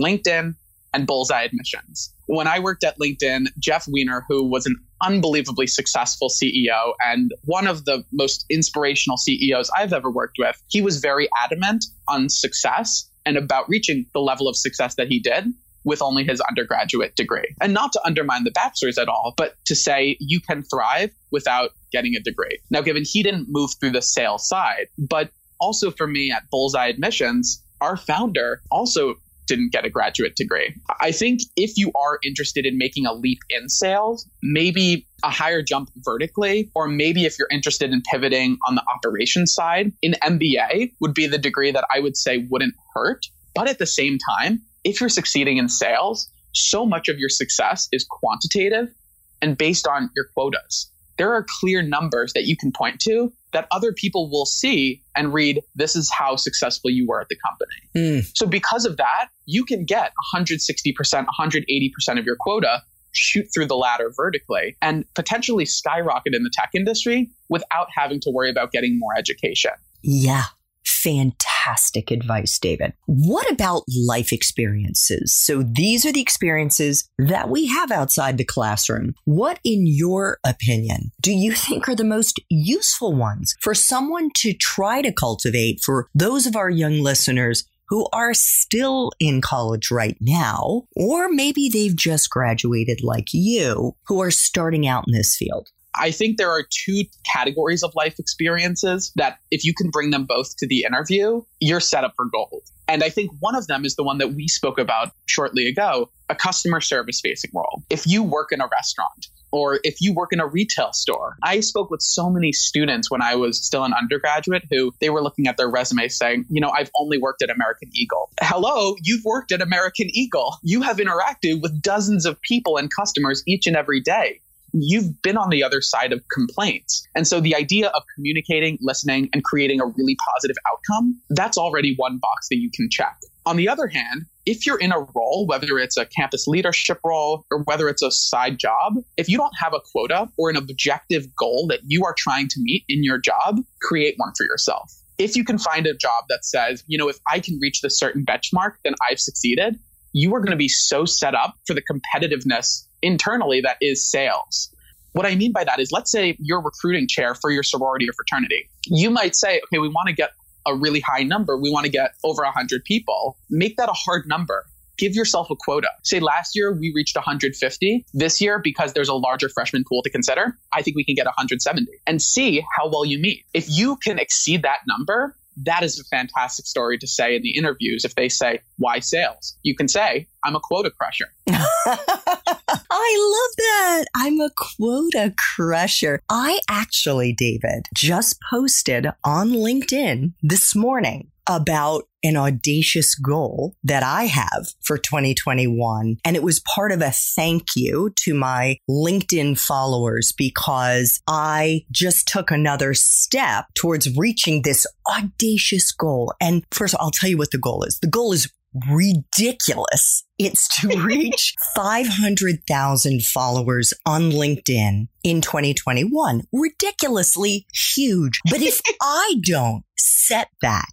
LinkedIn 0.00 0.54
and 0.92 1.06
Bullseye 1.06 1.42
Admissions. 1.42 2.12
When 2.26 2.46
I 2.46 2.60
worked 2.60 2.84
at 2.84 2.98
LinkedIn, 2.98 3.48
Jeff 3.58 3.86
Weiner, 3.88 4.24
who 4.28 4.44
was 4.48 4.64
an 4.64 4.76
unbelievably 5.02 5.66
successful 5.66 6.28
CEO 6.28 6.94
and 7.04 7.32
one 7.44 7.66
of 7.66 7.84
the 7.84 8.04
most 8.12 8.46
inspirational 8.48 9.16
CEOs 9.16 9.70
I've 9.76 9.92
ever 9.92 10.10
worked 10.10 10.36
with, 10.38 10.60
he 10.68 10.80
was 10.80 11.00
very 11.00 11.28
adamant 11.44 11.84
on 12.08 12.28
success 12.28 13.10
and 13.26 13.36
about 13.36 13.68
reaching 13.68 14.06
the 14.14 14.20
level 14.20 14.48
of 14.48 14.56
success 14.56 14.94
that 14.94 15.08
he 15.08 15.18
did 15.18 15.52
with 15.84 16.02
only 16.02 16.24
his 16.24 16.40
undergraduate 16.40 17.14
degree. 17.16 17.54
And 17.60 17.74
not 17.74 17.92
to 17.92 18.00
undermine 18.04 18.44
the 18.44 18.50
bachelor's 18.50 18.98
at 18.98 19.08
all, 19.08 19.34
but 19.36 19.54
to 19.66 19.74
say 19.74 20.16
you 20.20 20.40
can 20.40 20.62
thrive 20.62 21.10
without 21.30 21.70
getting 21.92 22.14
a 22.16 22.20
degree. 22.20 22.58
Now, 22.70 22.80
given 22.80 23.04
he 23.06 23.22
didn't 23.22 23.46
move 23.48 23.70
through 23.78 23.92
the 23.92 24.02
sales 24.02 24.48
side, 24.48 24.86
but 24.98 25.30
also 25.60 25.90
for 25.90 26.06
me 26.06 26.30
at 26.30 26.48
Bullseye 26.50 26.88
Admissions, 26.88 27.62
our 27.80 27.96
founder 27.96 28.62
also 28.70 29.14
didn't 29.46 29.72
get 29.72 29.84
a 29.84 29.90
graduate 29.90 30.36
degree. 30.36 30.74
I 31.00 31.12
think 31.12 31.40
if 31.56 31.76
you 31.76 31.92
are 31.94 32.18
interested 32.24 32.64
in 32.64 32.78
making 32.78 33.06
a 33.06 33.12
leap 33.12 33.40
in 33.50 33.68
sales, 33.68 34.26
maybe 34.42 35.06
a 35.22 35.30
higher 35.30 35.62
jump 35.62 35.90
vertically, 35.96 36.70
or 36.74 36.88
maybe 36.88 37.26
if 37.26 37.38
you're 37.38 37.48
interested 37.50 37.92
in 37.92 38.02
pivoting 38.10 38.58
on 38.66 38.74
the 38.74 38.82
operations 38.88 39.52
side, 39.52 39.92
an 40.02 40.14
MBA 40.22 40.92
would 41.00 41.14
be 41.14 41.26
the 41.26 41.38
degree 41.38 41.70
that 41.72 41.86
I 41.94 42.00
would 42.00 42.16
say 42.16 42.46
wouldn't 42.50 42.74
hurt. 42.94 43.26
But 43.54 43.68
at 43.68 43.78
the 43.78 43.86
same 43.86 44.18
time, 44.18 44.62
if 44.84 45.00
you're 45.00 45.08
succeeding 45.08 45.56
in 45.56 45.68
sales, 45.68 46.30
so 46.52 46.86
much 46.86 47.08
of 47.08 47.18
your 47.18 47.28
success 47.28 47.88
is 47.90 48.06
quantitative 48.08 48.94
and 49.42 49.58
based 49.58 49.86
on 49.86 50.10
your 50.14 50.26
quotas. 50.34 50.90
There 51.16 51.32
are 51.32 51.46
clear 51.60 51.82
numbers 51.82 52.32
that 52.32 52.44
you 52.44 52.56
can 52.56 52.72
point 52.72 53.00
to 53.02 53.32
that 53.52 53.68
other 53.70 53.92
people 53.92 54.28
will 54.28 54.46
see 54.46 55.00
and 55.16 55.32
read, 55.32 55.62
this 55.74 55.94
is 55.94 56.10
how 56.10 56.36
successful 56.36 56.90
you 56.90 57.06
were 57.06 57.20
at 57.20 57.28
the 57.28 57.36
company. 57.36 58.20
Mm. 58.22 58.36
So, 58.36 58.46
because 58.46 58.84
of 58.84 58.96
that, 58.96 59.28
you 59.46 59.64
can 59.64 59.84
get 59.84 60.12
160%, 60.34 61.26
180% 61.26 62.18
of 62.18 62.24
your 62.24 62.36
quota, 62.38 62.82
shoot 63.12 63.46
through 63.54 63.66
the 63.66 63.76
ladder 63.76 64.12
vertically, 64.16 64.76
and 64.82 65.04
potentially 65.14 65.64
skyrocket 65.64 66.34
in 66.34 66.42
the 66.42 66.50
tech 66.52 66.70
industry 66.74 67.30
without 67.48 67.86
having 67.96 68.18
to 68.20 68.30
worry 68.30 68.50
about 68.50 68.72
getting 68.72 68.98
more 68.98 69.16
education. 69.16 69.70
Yeah. 70.02 70.44
Fantastic 70.86 72.10
advice, 72.10 72.58
David. 72.58 72.92
What 73.06 73.50
about 73.50 73.84
life 73.88 74.32
experiences? 74.32 75.34
So 75.34 75.62
these 75.62 76.04
are 76.04 76.12
the 76.12 76.20
experiences 76.20 77.08
that 77.18 77.48
we 77.48 77.66
have 77.66 77.90
outside 77.90 78.38
the 78.38 78.44
classroom. 78.44 79.14
What, 79.24 79.60
in 79.64 79.86
your 79.86 80.38
opinion, 80.44 81.12
do 81.20 81.32
you 81.32 81.52
think 81.52 81.88
are 81.88 81.96
the 81.96 82.04
most 82.04 82.40
useful 82.50 83.14
ones 83.14 83.54
for 83.60 83.74
someone 83.74 84.30
to 84.36 84.52
try 84.52 85.02
to 85.02 85.12
cultivate 85.12 85.80
for 85.82 86.08
those 86.14 86.46
of 86.46 86.56
our 86.56 86.70
young 86.70 87.00
listeners 87.00 87.64
who 87.88 88.08
are 88.12 88.34
still 88.34 89.12
in 89.20 89.40
college 89.40 89.90
right 89.90 90.16
now, 90.20 90.84
or 90.96 91.28
maybe 91.28 91.68
they've 91.68 91.94
just 91.94 92.30
graduated 92.30 93.02
like 93.02 93.28
you, 93.32 93.94
who 94.06 94.20
are 94.22 94.30
starting 94.30 94.86
out 94.86 95.04
in 95.06 95.12
this 95.12 95.36
field? 95.36 95.70
I 95.98 96.10
think 96.10 96.36
there 96.36 96.50
are 96.50 96.64
two 96.68 97.04
categories 97.30 97.82
of 97.82 97.94
life 97.94 98.18
experiences 98.18 99.12
that 99.16 99.38
if 99.50 99.64
you 99.64 99.72
can 99.74 99.90
bring 99.90 100.10
them 100.10 100.24
both 100.24 100.56
to 100.58 100.66
the 100.66 100.84
interview, 100.84 101.42
you're 101.60 101.80
set 101.80 102.04
up 102.04 102.14
for 102.16 102.26
gold. 102.26 102.62
And 102.88 103.02
I 103.02 103.08
think 103.08 103.30
one 103.40 103.54
of 103.54 103.66
them 103.66 103.84
is 103.84 103.96
the 103.96 104.04
one 104.04 104.18
that 104.18 104.34
we 104.34 104.48
spoke 104.48 104.78
about 104.78 105.12
shortly 105.26 105.66
ago, 105.66 106.10
a 106.28 106.34
customer 106.34 106.80
service 106.80 107.20
facing 107.20 107.50
role. 107.54 107.82
If 107.88 108.06
you 108.06 108.22
work 108.22 108.52
in 108.52 108.60
a 108.60 108.66
restaurant 108.66 109.28
or 109.52 109.78
if 109.84 110.00
you 110.00 110.12
work 110.12 110.32
in 110.32 110.40
a 110.40 110.46
retail 110.46 110.92
store, 110.92 111.36
I 111.42 111.60
spoke 111.60 111.90
with 111.90 112.02
so 112.02 112.28
many 112.28 112.52
students 112.52 113.10
when 113.10 113.22
I 113.22 113.36
was 113.36 113.64
still 113.64 113.84
an 113.84 113.94
undergraduate 113.94 114.64
who 114.70 114.92
they 115.00 115.10
were 115.10 115.22
looking 115.22 115.46
at 115.46 115.56
their 115.56 115.70
resume 115.70 116.08
saying, 116.08 116.44
you 116.50 116.60
know, 116.60 116.70
I've 116.70 116.90
only 116.98 117.18
worked 117.18 117.42
at 117.42 117.50
American 117.50 117.88
Eagle. 117.94 118.30
Hello, 118.40 118.96
you've 119.02 119.24
worked 119.24 119.52
at 119.52 119.62
American 119.62 120.08
Eagle. 120.12 120.58
You 120.62 120.82
have 120.82 120.96
interacted 120.96 121.62
with 121.62 121.80
dozens 121.80 122.26
of 122.26 122.40
people 122.42 122.76
and 122.76 122.90
customers 122.90 123.42
each 123.46 123.66
and 123.66 123.76
every 123.76 124.00
day 124.00 124.40
you've 124.74 125.22
been 125.22 125.36
on 125.36 125.50
the 125.50 125.62
other 125.62 125.80
side 125.80 126.12
of 126.12 126.20
complaints. 126.30 127.06
And 127.14 127.26
so 127.26 127.40
the 127.40 127.54
idea 127.54 127.88
of 127.88 128.02
communicating, 128.14 128.78
listening, 128.80 129.28
and 129.32 129.44
creating 129.44 129.80
a 129.80 129.86
really 129.86 130.16
positive 130.32 130.56
outcome, 130.70 131.20
that's 131.30 131.56
already 131.56 131.94
one 131.96 132.18
box 132.18 132.48
that 132.48 132.56
you 132.56 132.70
can 132.74 132.88
check. 132.90 133.16
On 133.46 133.56
the 133.56 133.68
other 133.68 133.86
hand, 133.86 134.24
if 134.46 134.66
you're 134.66 134.78
in 134.78 134.90
a 134.90 135.00
role, 135.14 135.46
whether 135.46 135.78
it's 135.78 135.96
a 135.96 136.06
campus 136.06 136.46
leadership 136.46 136.98
role 137.04 137.44
or 137.50 137.62
whether 137.64 137.88
it's 137.88 138.02
a 138.02 138.10
side 138.10 138.58
job, 138.58 138.94
if 139.16 139.28
you 139.28 139.36
don't 139.36 139.52
have 139.58 139.74
a 139.74 139.80
quota 139.92 140.28
or 140.38 140.50
an 140.50 140.56
objective 140.56 141.34
goal 141.36 141.66
that 141.68 141.80
you 141.84 142.04
are 142.04 142.14
trying 142.16 142.48
to 142.48 142.56
meet 142.58 142.84
in 142.88 143.04
your 143.04 143.18
job, 143.18 143.60
create 143.82 144.14
one 144.16 144.32
for 144.36 144.44
yourself. 144.44 144.92
If 145.18 145.36
you 145.36 145.44
can 145.44 145.58
find 145.58 145.86
a 145.86 145.94
job 145.94 146.24
that 146.28 146.44
says, 146.44 146.82
you 146.86 146.98
know, 146.98 147.08
if 147.08 147.18
I 147.30 147.38
can 147.38 147.58
reach 147.60 147.82
this 147.82 147.98
certain 147.98 148.24
benchmark, 148.24 148.72
then 148.82 148.94
I've 149.08 149.20
succeeded, 149.20 149.78
you 150.12 150.34
are 150.34 150.40
going 150.40 150.52
to 150.52 150.56
be 150.56 150.68
so 150.68 151.04
set 151.04 151.34
up 151.34 151.56
for 151.66 151.74
the 151.74 151.82
competitiveness 151.82 152.86
internally 153.04 153.60
that 153.60 153.76
is 153.80 154.08
sales. 154.08 154.74
What 155.12 155.26
I 155.26 155.36
mean 155.36 155.52
by 155.52 155.62
that 155.62 155.78
is, 155.78 155.92
let's 155.92 156.10
say 156.10 156.36
you're 156.40 156.60
recruiting 156.60 157.06
chair 157.06 157.36
for 157.36 157.50
your 157.50 157.62
sorority 157.62 158.08
or 158.08 158.12
fraternity. 158.14 158.68
You 158.86 159.10
might 159.10 159.36
say, 159.36 159.60
okay, 159.66 159.78
we 159.78 159.88
want 159.88 160.08
to 160.08 160.12
get 160.12 160.30
a 160.66 160.74
really 160.74 161.00
high 161.00 161.22
number. 161.22 161.56
We 161.56 161.70
want 161.70 161.84
to 161.84 161.90
get 161.90 162.14
over 162.24 162.42
100 162.42 162.84
people. 162.84 163.36
Make 163.48 163.76
that 163.76 163.88
a 163.88 163.92
hard 163.92 164.26
number. 164.26 164.66
Give 164.96 165.14
yourself 165.14 165.50
a 165.50 165.56
quota. 165.56 165.88
Say 166.02 166.20
last 166.20 166.56
year 166.56 166.72
we 166.72 166.92
reached 166.94 167.16
150. 167.16 168.06
This 168.12 168.40
year, 168.40 168.58
because 168.58 168.92
there's 168.92 169.08
a 169.08 169.14
larger 169.14 169.48
freshman 169.48 169.84
pool 169.88 170.02
to 170.02 170.10
consider, 170.10 170.56
I 170.72 170.82
think 170.82 170.96
we 170.96 171.04
can 171.04 171.14
get 171.14 171.26
170 171.26 171.86
and 172.06 172.20
see 172.22 172.64
how 172.76 172.88
well 172.88 173.04
you 173.04 173.18
meet. 173.18 173.44
If 173.52 173.66
you 173.68 173.96
can 173.96 174.18
exceed 174.18 174.62
that 174.62 174.80
number, 174.86 175.36
that 175.58 175.82
is 175.82 176.00
a 176.00 176.04
fantastic 176.04 176.66
story 176.66 176.98
to 176.98 177.06
say 177.06 177.36
in 177.36 177.42
the 177.42 177.56
interviews. 177.56 178.04
If 178.04 178.14
they 178.14 178.28
say, 178.28 178.60
why 178.78 179.00
sales? 179.00 179.56
You 179.62 179.76
can 179.76 179.88
say, 179.88 180.26
I'm 180.44 180.56
a 180.56 180.60
quota 180.60 180.90
crusher. 180.90 181.26
I 183.06 183.16
love 183.20 183.56
that. 183.56 184.04
I'm 184.14 184.40
a 184.40 184.50
quota 184.56 185.34
crusher. 185.36 186.20
I 186.30 186.60
actually, 186.70 187.34
David, 187.34 187.86
just 187.94 188.38
posted 188.50 189.08
on 189.22 189.50
LinkedIn 189.50 190.32
this 190.42 190.74
morning 190.74 191.30
about 191.46 192.04
an 192.22 192.38
audacious 192.38 193.14
goal 193.14 193.74
that 193.84 194.02
I 194.02 194.24
have 194.24 194.68
for 194.80 194.96
2021. 194.96 196.16
And 196.24 196.36
it 196.36 196.42
was 196.42 196.62
part 196.74 196.92
of 196.92 197.02
a 197.02 197.10
thank 197.10 197.76
you 197.76 198.10
to 198.20 198.32
my 198.32 198.78
LinkedIn 198.88 199.58
followers 199.58 200.32
because 200.32 201.20
I 201.28 201.84
just 201.90 202.26
took 202.26 202.50
another 202.50 202.94
step 202.94 203.66
towards 203.74 204.16
reaching 204.16 204.62
this 204.62 204.86
audacious 205.06 205.92
goal. 205.92 206.32
And 206.40 206.64
first, 206.70 206.94
I'll 206.98 207.10
tell 207.10 207.28
you 207.28 207.36
what 207.36 207.50
the 207.50 207.58
goal 207.58 207.84
is. 207.84 207.98
The 207.98 208.08
goal 208.08 208.32
is 208.32 208.50
ridiculous. 208.88 210.24
It's 210.38 210.68
to 210.80 210.88
reach 211.04 211.54
500,000 211.74 213.22
followers 213.22 213.94
on 214.04 214.30
LinkedIn 214.30 215.08
in 215.22 215.40
2021. 215.40 216.42
Ridiculously 216.52 217.66
huge. 217.72 218.40
But 218.50 218.62
if 218.62 218.80
I 219.02 219.36
don't 219.44 219.84
set 219.96 220.48
that 220.62 220.88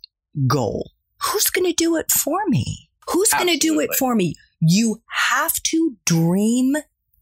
goal, 0.48 0.92
who's 1.22 1.50
going 1.50 1.68
to 1.68 1.74
do 1.74 1.96
it 1.98 2.12
for 2.12 2.40
me? 2.48 2.90
Who's 3.10 3.30
going 3.30 3.50
to 3.50 3.58
do 3.58 3.80
it 3.80 3.90
for 3.98 4.16
me? 4.16 4.36
You 4.62 5.02
have 5.32 5.54
to 5.64 5.98
dream 6.06 6.78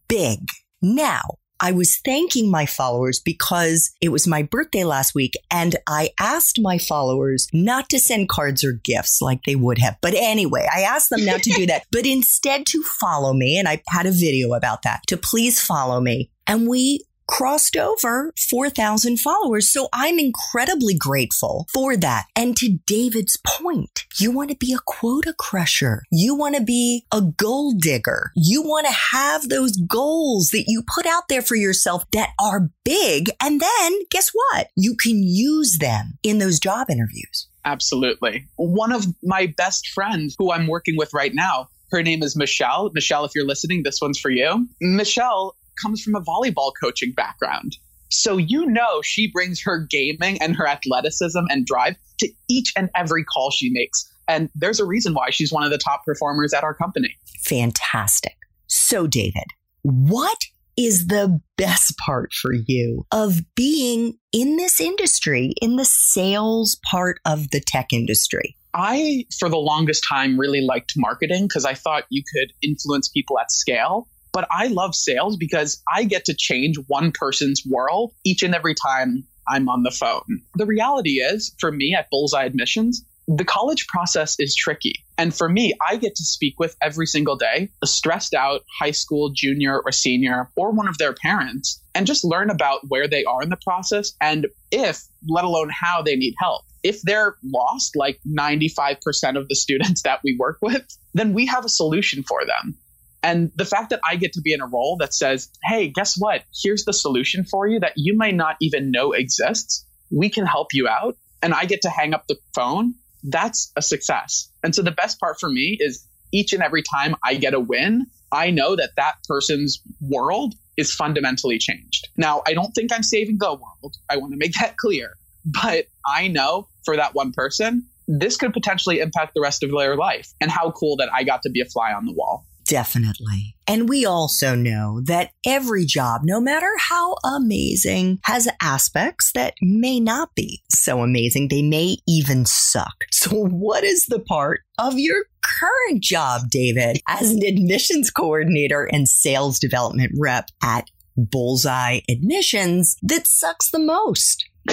big. 0.07 0.39
Now, 0.81 1.21
I 1.59 1.71
was 1.71 1.97
thanking 2.03 2.49
my 2.49 2.65
followers 2.65 3.19
because 3.19 3.91
it 4.01 4.09
was 4.09 4.27
my 4.27 4.43
birthday 4.43 4.83
last 4.83 5.13
week 5.13 5.33
and 5.51 5.75
I 5.87 6.11
asked 6.19 6.59
my 6.61 6.77
followers 6.77 7.47
not 7.53 7.89
to 7.89 7.99
send 7.99 8.29
cards 8.29 8.63
or 8.63 8.73
gifts 8.73 9.21
like 9.21 9.43
they 9.43 9.55
would 9.55 9.77
have. 9.79 9.97
But 10.01 10.13
anyway, 10.13 10.67
I 10.73 10.81
asked 10.81 11.09
them 11.09 11.25
not 11.25 11.43
to 11.43 11.51
do 11.51 11.65
that, 11.67 11.85
but 11.91 12.05
instead 12.05 12.65
to 12.67 12.83
follow 12.99 13.33
me. 13.33 13.57
And 13.57 13.67
I 13.67 13.81
had 13.89 14.05
a 14.05 14.11
video 14.11 14.53
about 14.53 14.83
that 14.83 15.01
to 15.07 15.17
please 15.17 15.61
follow 15.61 15.99
me. 15.99 16.31
And 16.47 16.67
we 16.67 17.01
crossed 17.29 17.77
over 17.77 18.33
4,000 18.49 19.19
followers. 19.19 19.71
So 19.71 19.87
I'm 19.93 20.17
incredibly 20.17 20.95
grateful 20.95 21.67
for 21.71 21.95
that. 21.95 22.25
And 22.35 22.57
to 22.57 22.79
David's 22.87 23.37
point, 23.45 24.05
you 24.17 24.31
want 24.31 24.49
to 24.49 24.57
be 24.57 24.73
a 24.73 24.79
quota 24.83 25.33
crusher. 25.37 26.01
You 26.11 26.33
want 26.33 26.55
to 26.55 26.63
be 26.63 27.05
a 27.13 27.21
goal 27.21 27.73
digger. 27.73 28.31
You 28.35 28.63
want 28.63 28.87
to 28.87 28.93
have 28.93 29.47
those 29.47 29.77
goals 29.77 30.49
that 30.49 30.65
you 30.67 30.83
put 30.95 31.05
out 31.05 31.23
there 31.29 31.43
for 31.43 31.55
yourself 31.55 32.03
that 32.13 32.29
are 32.41 32.69
big. 32.83 33.29
And 33.39 33.61
then 33.61 33.93
guess 34.09 34.31
what? 34.33 34.69
You 34.75 34.95
can 34.95 35.21
use 35.21 35.77
them 35.79 36.17
in 36.23 36.39
those 36.39 36.59
job 36.59 36.89
interviews. 36.89 37.47
Absolutely. 37.63 38.47
One 38.55 38.91
of 38.91 39.05
my 39.21 39.53
best 39.55 39.89
friends 39.89 40.35
who 40.39 40.51
I'm 40.51 40.65
working 40.65 40.97
with 40.97 41.13
right 41.13 41.35
now, 41.35 41.69
her 41.91 42.01
name 42.01 42.23
is 42.23 42.35
Michelle. 42.35 42.89
Michelle, 42.93 43.25
if 43.25 43.31
you're 43.35 43.45
listening, 43.45 43.83
this 43.83 43.99
one's 44.01 44.19
for 44.19 44.31
you. 44.31 44.67
Michelle 44.81 45.55
comes 45.81 46.01
from 46.01 46.15
a 46.15 46.21
volleyball 46.21 46.71
coaching 46.81 47.11
background. 47.11 47.77
So 48.11 48.37
you 48.37 48.65
know 48.65 49.01
she 49.01 49.31
brings 49.31 49.61
her 49.63 49.85
gaming 49.89 50.41
and 50.41 50.55
her 50.55 50.67
athleticism 50.67 51.41
and 51.49 51.65
drive 51.65 51.95
to 52.19 52.29
each 52.49 52.73
and 52.75 52.89
every 52.95 53.23
call 53.23 53.51
she 53.51 53.69
makes. 53.71 54.09
And 54.27 54.49
there's 54.55 54.79
a 54.79 54.85
reason 54.85 55.13
why 55.13 55.29
she's 55.29 55.51
one 55.51 55.63
of 55.63 55.71
the 55.71 55.77
top 55.77 56.03
performers 56.05 56.53
at 56.53 56.63
our 56.63 56.73
company. 56.73 57.15
Fantastic. 57.43 58.35
So, 58.67 59.07
David, 59.07 59.45
what 59.81 60.37
is 60.77 61.07
the 61.07 61.41
best 61.57 61.97
part 61.97 62.31
for 62.33 62.53
you 62.53 63.05
of 63.11 63.41
being 63.55 64.17
in 64.31 64.57
this 64.57 64.79
industry, 64.79 65.53
in 65.61 65.75
the 65.75 65.85
sales 65.85 66.79
part 66.89 67.19
of 67.25 67.49
the 67.51 67.61
tech 67.65 67.87
industry? 67.91 68.55
I, 68.73 69.25
for 69.39 69.49
the 69.49 69.57
longest 69.57 70.05
time, 70.07 70.39
really 70.39 70.61
liked 70.61 70.93
marketing 70.95 71.47
because 71.47 71.65
I 71.65 71.73
thought 71.73 72.03
you 72.09 72.23
could 72.33 72.53
influence 72.61 73.09
people 73.09 73.39
at 73.39 73.51
scale. 73.51 74.07
But 74.31 74.47
I 74.51 74.67
love 74.67 74.95
sales 74.95 75.37
because 75.37 75.81
I 75.91 76.03
get 76.03 76.25
to 76.25 76.35
change 76.35 76.77
one 76.87 77.11
person's 77.11 77.63
world 77.65 78.13
each 78.23 78.43
and 78.43 78.53
every 78.53 78.75
time 78.75 79.23
I'm 79.47 79.67
on 79.69 79.83
the 79.83 79.91
phone. 79.91 80.41
The 80.55 80.65
reality 80.65 81.19
is, 81.19 81.53
for 81.59 81.71
me 81.71 81.95
at 81.97 82.09
Bullseye 82.09 82.45
Admissions, 82.45 83.03
the 83.27 83.45
college 83.45 83.87
process 83.87 84.35
is 84.39 84.55
tricky. 84.55 85.03
And 85.17 85.35
for 85.35 85.47
me, 85.47 85.73
I 85.87 85.97
get 85.97 86.15
to 86.15 86.23
speak 86.23 86.59
with 86.59 86.75
every 86.81 87.05
single 87.05 87.35
day 87.35 87.69
a 87.83 87.87
stressed 87.87 88.33
out 88.33 88.61
high 88.79 88.91
school 88.91 89.29
junior 89.29 89.79
or 89.79 89.91
senior 89.91 90.49
or 90.55 90.71
one 90.71 90.87
of 90.87 90.97
their 90.97 91.13
parents 91.13 91.79
and 91.93 92.07
just 92.07 92.23
learn 92.23 92.49
about 92.49 92.81
where 92.87 93.07
they 93.07 93.23
are 93.25 93.43
in 93.43 93.49
the 93.49 93.57
process 93.57 94.13
and 94.19 94.47
if, 94.71 95.03
let 95.27 95.43
alone 95.43 95.69
how 95.69 96.01
they 96.01 96.15
need 96.15 96.33
help. 96.39 96.63
If 96.81 97.01
they're 97.03 97.35
lost, 97.43 97.95
like 97.95 98.19
95% 98.27 99.37
of 99.37 99.47
the 99.47 99.55
students 99.63 100.01
that 100.03 100.21
we 100.23 100.35
work 100.39 100.57
with, 100.61 100.85
then 101.13 101.33
we 101.33 101.45
have 101.45 101.65
a 101.65 101.69
solution 101.69 102.23
for 102.23 102.45
them. 102.45 102.77
And 103.21 103.51
the 103.55 103.65
fact 103.65 103.89
that 103.89 103.99
I 104.07 104.15
get 104.15 104.33
to 104.33 104.41
be 104.41 104.53
in 104.53 104.61
a 104.61 104.67
role 104.67 104.97
that 104.99 105.13
says, 105.13 105.49
hey, 105.63 105.89
guess 105.89 106.15
what? 106.17 106.43
Here's 106.63 106.85
the 106.85 106.93
solution 106.93 107.43
for 107.43 107.67
you 107.67 107.79
that 107.81 107.93
you 107.95 108.17
may 108.17 108.31
not 108.31 108.55
even 108.61 108.91
know 108.91 109.11
exists. 109.11 109.85
We 110.09 110.29
can 110.29 110.45
help 110.45 110.73
you 110.73 110.87
out. 110.87 111.17
And 111.41 111.53
I 111.53 111.65
get 111.65 111.81
to 111.81 111.89
hang 111.89 112.13
up 112.13 112.27
the 112.27 112.37
phone. 112.55 112.95
That's 113.23 113.71
a 113.75 113.81
success. 113.81 114.49
And 114.63 114.73
so 114.73 114.81
the 114.81 114.91
best 114.91 115.19
part 115.19 115.39
for 115.39 115.49
me 115.49 115.77
is 115.79 116.05
each 116.31 116.53
and 116.53 116.63
every 116.63 116.83
time 116.83 117.15
I 117.23 117.35
get 117.35 117.53
a 117.53 117.59
win, 117.59 118.05
I 118.31 118.51
know 118.51 118.75
that 118.75 118.91
that 118.95 119.15
person's 119.27 119.81
world 120.01 120.53
is 120.77 120.93
fundamentally 120.93 121.57
changed. 121.57 122.07
Now, 122.15 122.41
I 122.47 122.53
don't 122.53 122.71
think 122.71 122.93
I'm 122.93 123.03
saving 123.03 123.37
the 123.39 123.49
world. 123.49 123.95
I 124.09 124.17
want 124.17 124.31
to 124.31 124.37
make 124.37 124.53
that 124.53 124.77
clear. 124.77 125.15
But 125.45 125.85
I 126.05 126.27
know 126.27 126.67
for 126.85 126.95
that 126.95 127.15
one 127.15 127.31
person, 127.31 127.85
this 128.07 128.37
could 128.37 128.53
potentially 128.53 128.99
impact 128.99 129.33
the 129.33 129.41
rest 129.41 129.63
of 129.63 129.71
their 129.71 129.95
life. 129.95 130.31
And 130.39 130.49
how 130.51 130.71
cool 130.71 130.97
that 130.97 131.09
I 131.13 131.23
got 131.23 131.41
to 131.43 131.49
be 131.49 131.61
a 131.61 131.65
fly 131.65 131.91
on 131.91 132.05
the 132.05 132.13
wall. 132.13 132.45
Definitely. 132.69 133.55
And 133.67 133.89
we 133.89 134.05
also 134.05 134.53
know 134.53 135.01
that 135.05 135.31
every 135.43 135.85
job, 135.85 136.21
no 136.23 136.39
matter 136.39 136.69
how 136.77 137.15
amazing, 137.25 138.19
has 138.25 138.47
aspects 138.61 139.31
that 139.33 139.55
may 139.59 139.99
not 139.99 140.35
be 140.35 140.61
so 140.69 141.01
amazing. 141.01 141.47
They 141.47 141.63
may 141.63 141.97
even 142.07 142.45
suck. 142.45 142.93
So, 143.19 143.47
what 143.47 143.83
is 143.83 144.05
the 144.05 144.19
part 144.19 144.61
of 144.77 144.97
your 144.97 145.25
current 145.41 146.01
job, 146.01 146.43
David, 146.49 147.01
as 147.07 147.31
an 147.31 147.43
admissions 147.45 148.09
coordinator 148.09 148.85
and 148.85 149.09
sales 149.09 149.59
development 149.59 150.13
rep 150.17 150.49
at 150.63 150.89
Bullseye 151.17 151.99
Admissions 152.09 152.95
that 153.01 153.27
sucks 153.27 153.71
the 153.71 153.79
most? 153.79 154.45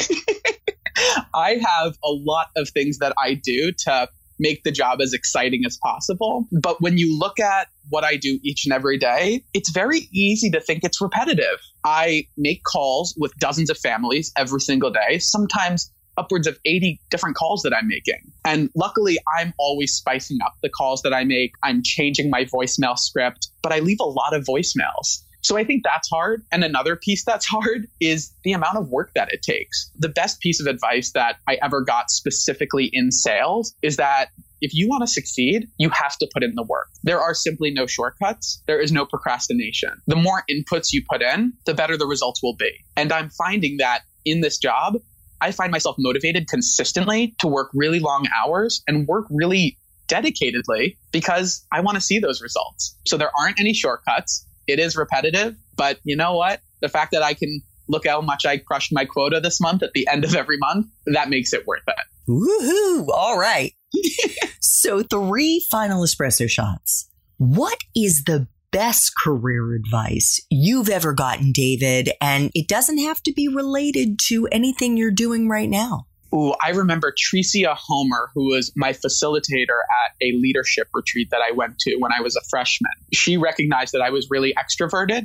I 1.35 1.61
have 1.65 1.97
a 2.05 2.11
lot 2.11 2.49
of 2.57 2.69
things 2.69 2.99
that 2.99 3.15
I 3.19 3.35
do 3.35 3.73
to 3.79 4.09
make 4.39 4.65
the 4.65 4.71
job 4.71 5.01
as 5.01 5.13
exciting 5.13 5.63
as 5.67 5.79
possible. 5.83 6.47
But 6.53 6.81
when 6.81 6.99
you 6.99 7.17
look 7.17 7.39
at 7.41 7.69
what 7.89 8.05
I 8.05 8.17
do 8.17 8.39
each 8.43 8.67
and 8.67 8.73
every 8.73 8.99
day, 8.99 9.45
it's 9.55 9.71
very 9.71 10.09
easy 10.13 10.51
to 10.51 10.61
think 10.61 10.85
it's 10.85 11.01
repetitive. 11.01 11.59
I 11.85 12.27
make 12.37 12.63
calls 12.65 13.15
with 13.19 13.35
dozens 13.39 13.71
of 13.71 13.79
families 13.79 14.33
every 14.37 14.61
single 14.61 14.91
day, 14.91 15.19
sometimes 15.19 15.91
upwards 16.17 16.47
of 16.47 16.59
80 16.65 17.01
different 17.11 17.37
calls 17.37 17.63
that 17.63 17.75
I'm 17.75 17.89
making. 17.89 18.33
And 18.45 18.71
luckily, 18.75 19.19
I'm 19.39 19.53
always 19.59 19.93
spicing 19.93 20.39
up 20.45 20.55
the 20.63 20.69
calls 20.69 21.03
that 21.03 21.13
I 21.13 21.25
make. 21.25 21.53
I'm 21.63 21.83
changing 21.85 22.31
my 22.31 22.45
voicemail 22.45 22.99
script, 22.99 23.49
but 23.63 23.73
I 23.73 23.81
leave 23.81 24.01
a 24.01 24.05
lot 24.05 24.35
of 24.35 24.45
voicemails. 24.45 25.23
So 25.47 25.57
I 25.57 25.63
think 25.63 25.85
that's 25.85 26.09
hard. 26.11 26.43
And 26.51 26.65
another 26.65 26.97
piece 26.97 27.25
that's 27.25 27.47
hard 27.57 27.87
is 28.01 28.33
the 28.43 28.53
amount 28.53 28.79
of 28.79 28.89
work 28.89 29.13
that 29.15 29.33
it 29.33 29.43
takes. 29.43 29.93
The 29.97 30.09
best 30.09 30.41
piece 30.41 30.61
of 30.61 30.67
advice 30.67 31.13
that 31.13 31.37
I 31.49 31.57
ever 31.63 31.83
got 31.83 32.11
specifically 32.11 32.91
in 32.93 33.13
sales 33.13 33.73
is 33.81 33.97
that 33.97 34.31
if 34.61 34.75
you 34.75 34.89
want 34.89 35.03
to 35.03 35.07
succeed, 35.07 35.69
you 35.79 35.89
have 35.91 36.17
to 36.19 36.29
put 36.35 36.43
in 36.43 36.55
the 36.57 36.65
work. 36.65 36.89
There 37.05 37.21
are 37.21 37.33
simply 37.33 37.71
no 37.71 37.87
shortcuts. 37.87 38.61
There 38.67 38.81
is 38.81 38.91
no 38.91 39.07
procrastination. 39.07 39.91
The 40.09 40.17
more 40.17 40.43
inputs 40.51 40.93
you 40.93 41.05
put 41.09 41.23
in, 41.23 41.53
the 41.65 41.75
better 41.75 41.97
the 41.97 42.07
results 42.07 42.43
will 42.43 42.57
be. 42.57 42.73
And 42.97 43.13
I'm 43.13 43.31
finding 43.31 43.77
that 43.77 44.01
in 44.25 44.41
this 44.41 44.59
job, 44.59 44.95
I 45.41 45.53
find 45.53 45.71
myself 45.71 45.95
motivated 45.99 46.49
consistently 46.49 47.37
to 47.39 47.47
work 47.47 47.71
really 47.73 48.01
long 48.01 48.27
hours 48.37 48.83
and 48.89 49.07
work 49.07 49.27
really 49.31 49.79
dedicatedly 50.09 50.97
because 51.13 51.65
I 51.73 51.81
want 51.81 51.97
to 51.97 52.01
see 52.01 52.19
those 52.19 52.41
results. 52.41 52.97
So 53.07 53.17
there 53.17 53.31
aren't 53.39 53.61
any 53.61 53.75
shortcuts. 53.75 54.46
It 54.67 54.79
is 54.79 54.97
repetitive, 54.97 55.57
but 55.77 55.99
you 56.05 56.17
know 56.17 56.37
what? 56.37 56.61
The 56.81 56.89
fact 56.89 57.13
that 57.13 57.23
I 57.23 57.35
can 57.35 57.63
look 57.89 58.07
how 58.07 58.21
much 58.21 58.45
I 58.45 58.59
crushed 58.59 58.93
my 58.93 59.05
quota 59.05 59.41
this 59.41 59.61
month 59.61 59.83
at 59.83 59.93
the 59.93 60.09
end 60.09 60.25
of 60.25 60.35
every 60.35 60.59
month, 60.59 60.87
that 61.07 61.29
makes 61.29 61.53
it 61.53 61.67
worth 61.67 61.83
it. 61.87 61.95
Woohoo! 62.29 63.09
All 63.13 63.39
right. 63.39 63.73
so, 64.61 65.03
three 65.03 65.65
final 65.71 66.03
espresso 66.03 66.49
shots. 66.49 67.09
What 67.39 67.79
is 67.95 68.25
the 68.25 68.49
best 68.73 69.13
career 69.17 69.75
advice 69.75 70.41
you've 70.51 70.89
ever 70.89 71.13
gotten, 71.13 71.53
David? 71.53 72.11
And 72.21 72.51
it 72.55 72.67
doesn't 72.67 72.99
have 72.99 73.23
to 73.25 73.33
be 73.33 73.49
related 73.49 74.19
to 74.25 74.49
anything 74.51 74.97
you're 74.97 75.11
doing 75.11 75.49
right 75.49 75.69
now. 75.69 76.07
Ooh, 76.35 76.55
I 76.63 76.71
remember 76.71 77.13
Tricia 77.13 77.77
Homer, 77.77 78.31
who 78.35 78.49
was 78.51 78.73
my 78.77 78.93
facilitator 78.93 79.81
at 80.05 80.13
a 80.21 80.33
leadership 80.33 80.89
retreat 80.93 81.29
that 81.31 81.41
I 81.41 81.53
went 81.53 81.79
to 81.81 81.97
when 81.99 82.13
I 82.13 82.21
was 82.21 82.37
a 82.37 82.41
freshman. 82.51 82.93
She 83.13 83.37
recognized 83.37 83.93
that 83.93 84.03
I 84.03 84.11
was 84.11 84.27
really 84.31 84.55
extroverted. 84.55 85.23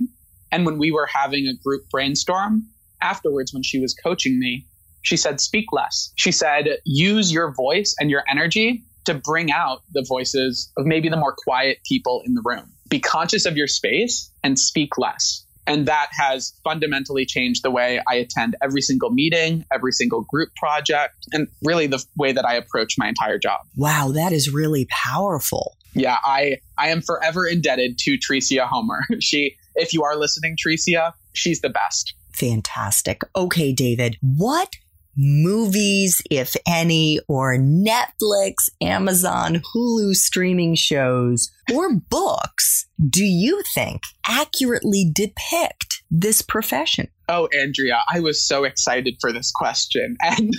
And 0.52 0.66
when 0.66 0.78
we 0.78 0.92
were 0.92 1.08
having 1.12 1.48
a 1.48 1.54
group 1.64 1.84
brainstorm, 1.90 2.64
afterwards, 3.02 3.54
when 3.54 3.64
she 3.64 3.80
was 3.80 3.94
coaching 3.94 4.40
me, 4.40 4.68
she 5.02 5.18
said, 5.18 5.42
speak 5.42 5.66
less. 5.72 6.12
She 6.16 6.32
said, 6.32 6.68
use 6.86 7.32
your 7.32 7.54
voice 7.54 7.96
and 8.00 8.12
your 8.12 8.24
energy 8.30 8.84
to 9.06 9.16
bring 9.16 9.52
out 9.52 9.82
the 9.94 10.06
voices 10.08 10.72
of 10.78 10.86
maybe 10.86 11.10
the 11.10 11.18
more 11.18 11.36
quiet 11.36 11.80
people 11.86 12.22
in 12.26 12.36
the 12.36 12.42
room. 12.46 12.72
Be 12.90 13.00
conscious 13.00 13.46
of 13.46 13.58
your 13.58 13.68
space 13.68 14.32
and 14.44 14.60
speak 14.60 14.98
less. 14.98 15.46
And 15.72 15.88
that 15.88 16.10
has 16.12 16.54
fundamentally 16.64 17.26
changed 17.26 17.64
the 17.64 17.72
way 17.72 18.02
I 18.08 18.16
attend 18.16 18.56
every 18.62 18.82
single 18.82 19.10
meeting, 19.10 19.66
every 19.74 19.94
single 19.94 20.22
group 20.22 20.50
project, 20.56 21.16
and 21.32 21.48
really 21.64 21.88
the 21.88 22.04
way 22.18 22.34
that 22.34 22.46
I 22.46 22.56
approach 22.56 22.98
my 22.98 23.08
entire 23.08 23.38
job. 23.38 23.62
Wow, 23.78 24.12
that 24.14 24.34
is 24.34 24.54
really 24.54 24.88
powerful. 24.90 25.78
Yeah, 25.94 26.18
I 26.24 26.58
I 26.78 26.90
am 26.90 27.02
forever 27.02 27.46
indebted 27.48 27.98
to 28.00 28.18
Tricia 28.18 28.68
Homer. 28.68 29.02
She 29.20 29.56
if 29.76 29.94
you 29.94 30.04
are 30.04 30.18
listening, 30.18 30.58
Tricia, 30.58 31.14
she's 31.34 31.62
the 31.62 31.70
best. 31.70 32.14
Fantastic. 32.34 33.22
Okay, 33.36 33.72
David, 33.72 34.18
what 34.22 34.76
movies, 35.16 36.22
if 36.30 36.56
any, 36.68 37.20
or 37.28 37.58
Netflix, 37.58 38.70
Amazon, 38.82 39.62
Hulu 39.74 40.14
streaming 40.16 40.76
shows, 40.76 41.52
or 41.74 41.96
books 41.96 42.88
do 43.10 43.24
you 43.24 43.64
think 43.74 44.02
accurately 44.28 45.10
depict 45.14 46.04
this 46.10 46.42
profession? 46.42 47.08
Oh, 47.30 47.48
Andrea, 47.58 48.00
I 48.10 48.20
was 48.20 48.46
so 48.46 48.64
excited 48.64 49.16
for 49.22 49.32
this 49.32 49.52
question. 49.52 50.18
And 50.24 50.54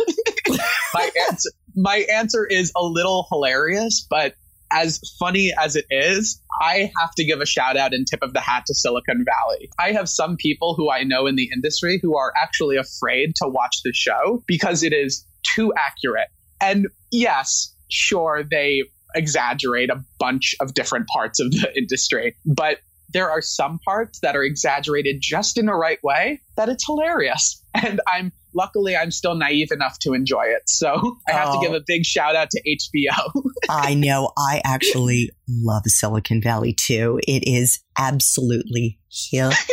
my 0.95 1.11
answer 1.29 1.51
my 1.75 2.05
answer 2.12 2.47
is 2.47 2.73
a 2.77 2.85
little 2.85 3.27
hilarious, 3.31 4.07
but 4.09 4.35
as 4.72 5.00
funny 5.18 5.52
as 5.61 5.76
it 5.76 5.85
is, 5.90 6.40
I 6.61 6.90
have 6.98 7.14
to 7.16 7.24
give 7.24 7.40
a 7.40 7.46
shout 7.46 7.76
out 7.76 7.92
and 7.92 8.06
tip 8.06 8.22
of 8.22 8.32
the 8.32 8.40
hat 8.40 8.64
to 8.66 8.74
Silicon 8.74 9.24
Valley. 9.24 9.70
I 9.78 9.92
have 9.92 10.08
some 10.08 10.37
people 10.37 10.74
who 10.74 10.90
I 10.90 11.04
know 11.04 11.26
in 11.26 11.37
the 11.37 11.50
industry 11.52 11.98
who 12.00 12.16
are 12.16 12.32
actually 12.40 12.76
afraid 12.76 13.35
to 13.37 13.48
watch 13.48 13.76
the 13.85 13.92
show 13.92 14.42
because 14.46 14.82
it 14.82 14.92
is 14.92 15.24
too 15.54 15.72
accurate. 15.76 16.28
And 16.61 16.87
yes, 17.11 17.74
sure, 17.88 18.42
they 18.48 18.85
exaggerate 19.14 19.90
a 19.90 20.02
bunch 20.18 20.54
of 20.61 20.74
different 20.74 21.06
parts 21.08 21.40
of 21.40 21.50
the 21.50 21.70
industry, 21.76 22.37
but 22.46 22.78
there 23.12 23.30
are 23.30 23.42
some 23.42 23.78
parts 23.85 24.20
that 24.20 24.37
are 24.37 24.42
exaggerated 24.42 25.16
just 25.20 25.58
in 25.58 25.66
the 25.66 25.74
right 25.74 26.02
way 26.02 26.40
that 26.56 26.68
it's 26.68 26.87
hilarious. 26.87 27.58
And 27.74 28.02
I'm 28.06 28.32
luckily 28.55 28.97
I'm 28.97 29.11
still 29.11 29.35
naive 29.35 29.71
enough 29.71 29.99
to 30.01 30.12
enjoy 30.12 30.45
it. 30.45 30.62
So 30.67 31.19
I 31.29 31.33
have 31.33 31.49
oh. 31.51 31.61
to 31.61 31.67
give 31.67 31.73
oh. 31.73 31.79
a 31.79 31.83
big 31.87 32.05
shout 32.05 32.37
out 32.37 32.51
to 32.51 32.62
HBO. 32.62 33.43
I 33.69 33.95
know. 33.95 34.33
I 34.37 34.61
actually 34.65 35.31
love 35.49 35.85
Silicon 35.87 36.41
Valley 36.41 36.73
too. 36.73 37.21
It 37.27 37.45
is 37.47 37.81
absolutely 37.99 38.99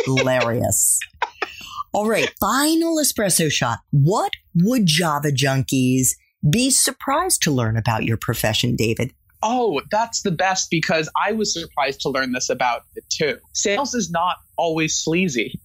hilarious. 0.04 0.98
All 1.92 2.08
right, 2.08 2.32
final 2.38 2.98
espresso 2.98 3.50
shot. 3.50 3.80
What 3.90 4.30
would 4.54 4.86
Java 4.86 5.30
junkies 5.32 6.10
be 6.48 6.70
surprised 6.70 7.42
to 7.42 7.50
learn 7.50 7.76
about 7.76 8.04
your 8.04 8.16
profession, 8.16 8.76
David? 8.76 9.12
Oh, 9.42 9.80
that's 9.90 10.22
the 10.22 10.30
best 10.30 10.70
because 10.70 11.10
I 11.26 11.32
was 11.32 11.52
surprised 11.52 12.02
to 12.02 12.10
learn 12.10 12.32
this 12.32 12.48
about 12.48 12.82
it 12.94 13.04
too. 13.08 13.38
Sales 13.54 13.94
is 13.94 14.10
not 14.10 14.36
always 14.56 14.94
sleazy. 14.94 15.60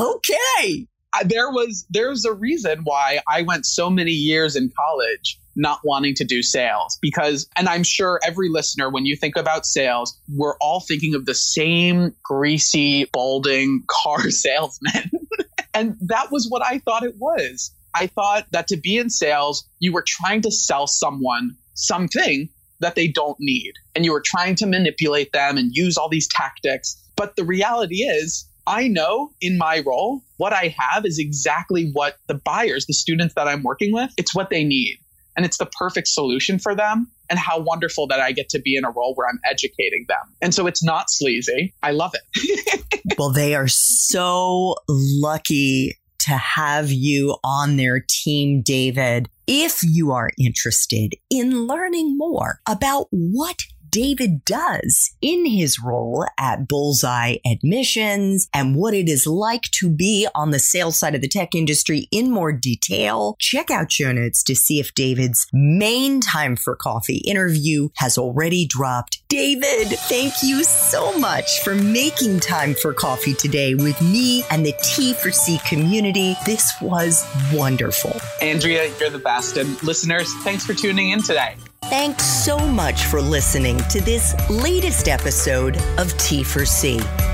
okay. 0.00 0.88
There 1.24 1.50
was 1.50 1.86
there's 1.90 2.24
a 2.24 2.32
reason 2.32 2.80
why 2.84 3.20
I 3.28 3.42
went 3.42 3.66
so 3.66 3.90
many 3.90 4.10
years 4.10 4.56
in 4.56 4.70
college 4.76 5.38
not 5.56 5.80
wanting 5.84 6.14
to 6.16 6.24
do 6.24 6.42
sales 6.42 6.98
because 7.00 7.48
and 7.54 7.68
I'm 7.68 7.84
sure 7.84 8.18
every 8.24 8.48
listener 8.48 8.90
when 8.90 9.06
you 9.06 9.14
think 9.14 9.36
about 9.36 9.64
sales 9.66 10.18
we're 10.28 10.56
all 10.56 10.80
thinking 10.80 11.14
of 11.14 11.26
the 11.26 11.34
same 11.34 12.12
greasy 12.24 13.04
balding 13.12 13.84
car 13.88 14.30
salesman 14.30 15.12
and 15.74 15.96
that 16.00 16.32
was 16.32 16.48
what 16.48 16.62
I 16.66 16.78
thought 16.80 17.04
it 17.04 17.14
was 17.18 17.70
I 17.94 18.08
thought 18.08 18.46
that 18.50 18.66
to 18.68 18.76
be 18.76 18.98
in 18.98 19.10
sales 19.10 19.64
you 19.78 19.92
were 19.92 20.04
trying 20.04 20.42
to 20.42 20.50
sell 20.50 20.88
someone 20.88 21.56
something 21.74 22.48
that 22.80 22.94
they 22.94 23.08
don't 23.08 23.38
need. 23.40 23.74
And 23.94 24.04
you 24.04 24.12
were 24.12 24.22
trying 24.24 24.54
to 24.56 24.66
manipulate 24.66 25.32
them 25.32 25.56
and 25.56 25.74
use 25.74 25.96
all 25.96 26.08
these 26.08 26.28
tactics. 26.28 27.00
But 27.16 27.36
the 27.36 27.44
reality 27.44 28.02
is, 28.02 28.48
I 28.66 28.88
know 28.88 29.32
in 29.40 29.58
my 29.58 29.82
role, 29.86 30.22
what 30.36 30.52
I 30.52 30.74
have 30.78 31.04
is 31.04 31.18
exactly 31.18 31.90
what 31.92 32.16
the 32.26 32.34
buyers, 32.34 32.86
the 32.86 32.94
students 32.94 33.34
that 33.34 33.48
I'm 33.48 33.62
working 33.62 33.92
with, 33.92 34.10
it's 34.16 34.34
what 34.34 34.50
they 34.50 34.64
need. 34.64 34.98
And 35.36 35.44
it's 35.44 35.58
the 35.58 35.66
perfect 35.66 36.08
solution 36.08 36.58
for 36.58 36.74
them. 36.74 37.10
And 37.30 37.38
how 37.38 37.58
wonderful 37.58 38.06
that 38.08 38.20
I 38.20 38.32
get 38.32 38.50
to 38.50 38.60
be 38.60 38.76
in 38.76 38.84
a 38.84 38.90
role 38.90 39.14
where 39.14 39.26
I'm 39.26 39.40
educating 39.50 40.04
them. 40.08 40.20
And 40.42 40.54
so 40.54 40.66
it's 40.66 40.84
not 40.84 41.06
sleazy. 41.08 41.72
I 41.82 41.92
love 41.92 42.14
it. 42.14 42.94
well, 43.18 43.32
they 43.32 43.54
are 43.54 43.66
so 43.66 44.76
lucky 44.88 45.98
to 46.20 46.32
have 46.32 46.92
you 46.92 47.36
on 47.42 47.76
their 47.76 48.04
team, 48.06 48.62
David. 48.62 49.28
If 49.46 49.80
you 49.82 50.12
are 50.12 50.30
interested 50.38 51.14
in 51.30 51.66
learning 51.66 52.16
more 52.16 52.60
about 52.66 53.08
what 53.10 53.56
David 53.94 54.44
does 54.44 55.14
in 55.22 55.46
his 55.46 55.78
role 55.78 56.26
at 56.36 56.66
Bullseye 56.66 57.36
Admissions 57.46 58.48
and 58.52 58.74
what 58.74 58.92
it 58.92 59.08
is 59.08 59.24
like 59.24 59.62
to 59.70 59.88
be 59.88 60.26
on 60.34 60.50
the 60.50 60.58
sales 60.58 60.98
side 60.98 61.14
of 61.14 61.20
the 61.20 61.28
tech 61.28 61.54
industry 61.54 62.08
in 62.10 62.28
more 62.28 62.50
detail, 62.50 63.36
check 63.38 63.70
out 63.70 63.92
show 63.92 64.10
notes 64.10 64.42
to 64.42 64.56
see 64.56 64.80
if 64.80 64.94
David's 64.94 65.46
main 65.52 66.20
time 66.20 66.56
for 66.56 66.74
coffee 66.74 67.18
interview 67.18 67.88
has 67.98 68.18
already 68.18 68.66
dropped. 68.66 69.22
David, 69.28 69.86
thank 69.86 70.42
you 70.42 70.64
so 70.64 71.16
much 71.20 71.60
for 71.62 71.76
making 71.76 72.40
time 72.40 72.74
for 72.74 72.92
coffee 72.92 73.34
today 73.34 73.76
with 73.76 74.02
me 74.02 74.42
and 74.50 74.66
the 74.66 74.72
T4C 74.72 75.64
community. 75.68 76.34
This 76.44 76.74
was 76.80 77.24
wonderful. 77.52 78.16
Andrea, 78.42 78.92
you're 78.98 79.10
the 79.10 79.20
best. 79.20 79.56
And 79.56 79.80
listeners, 79.84 80.34
thanks 80.42 80.66
for 80.66 80.74
tuning 80.74 81.10
in 81.10 81.22
today. 81.22 81.54
Thanks 81.90 82.24
so 82.24 82.58
much 82.58 83.04
for 83.04 83.20
listening 83.20 83.76
to 83.90 84.00
this 84.00 84.34
latest 84.48 85.06
episode 85.06 85.76
of 85.98 86.08
T4C. 86.14 87.33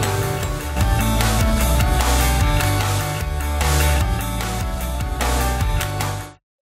Thank 0.00 0.32
you. 0.32 0.37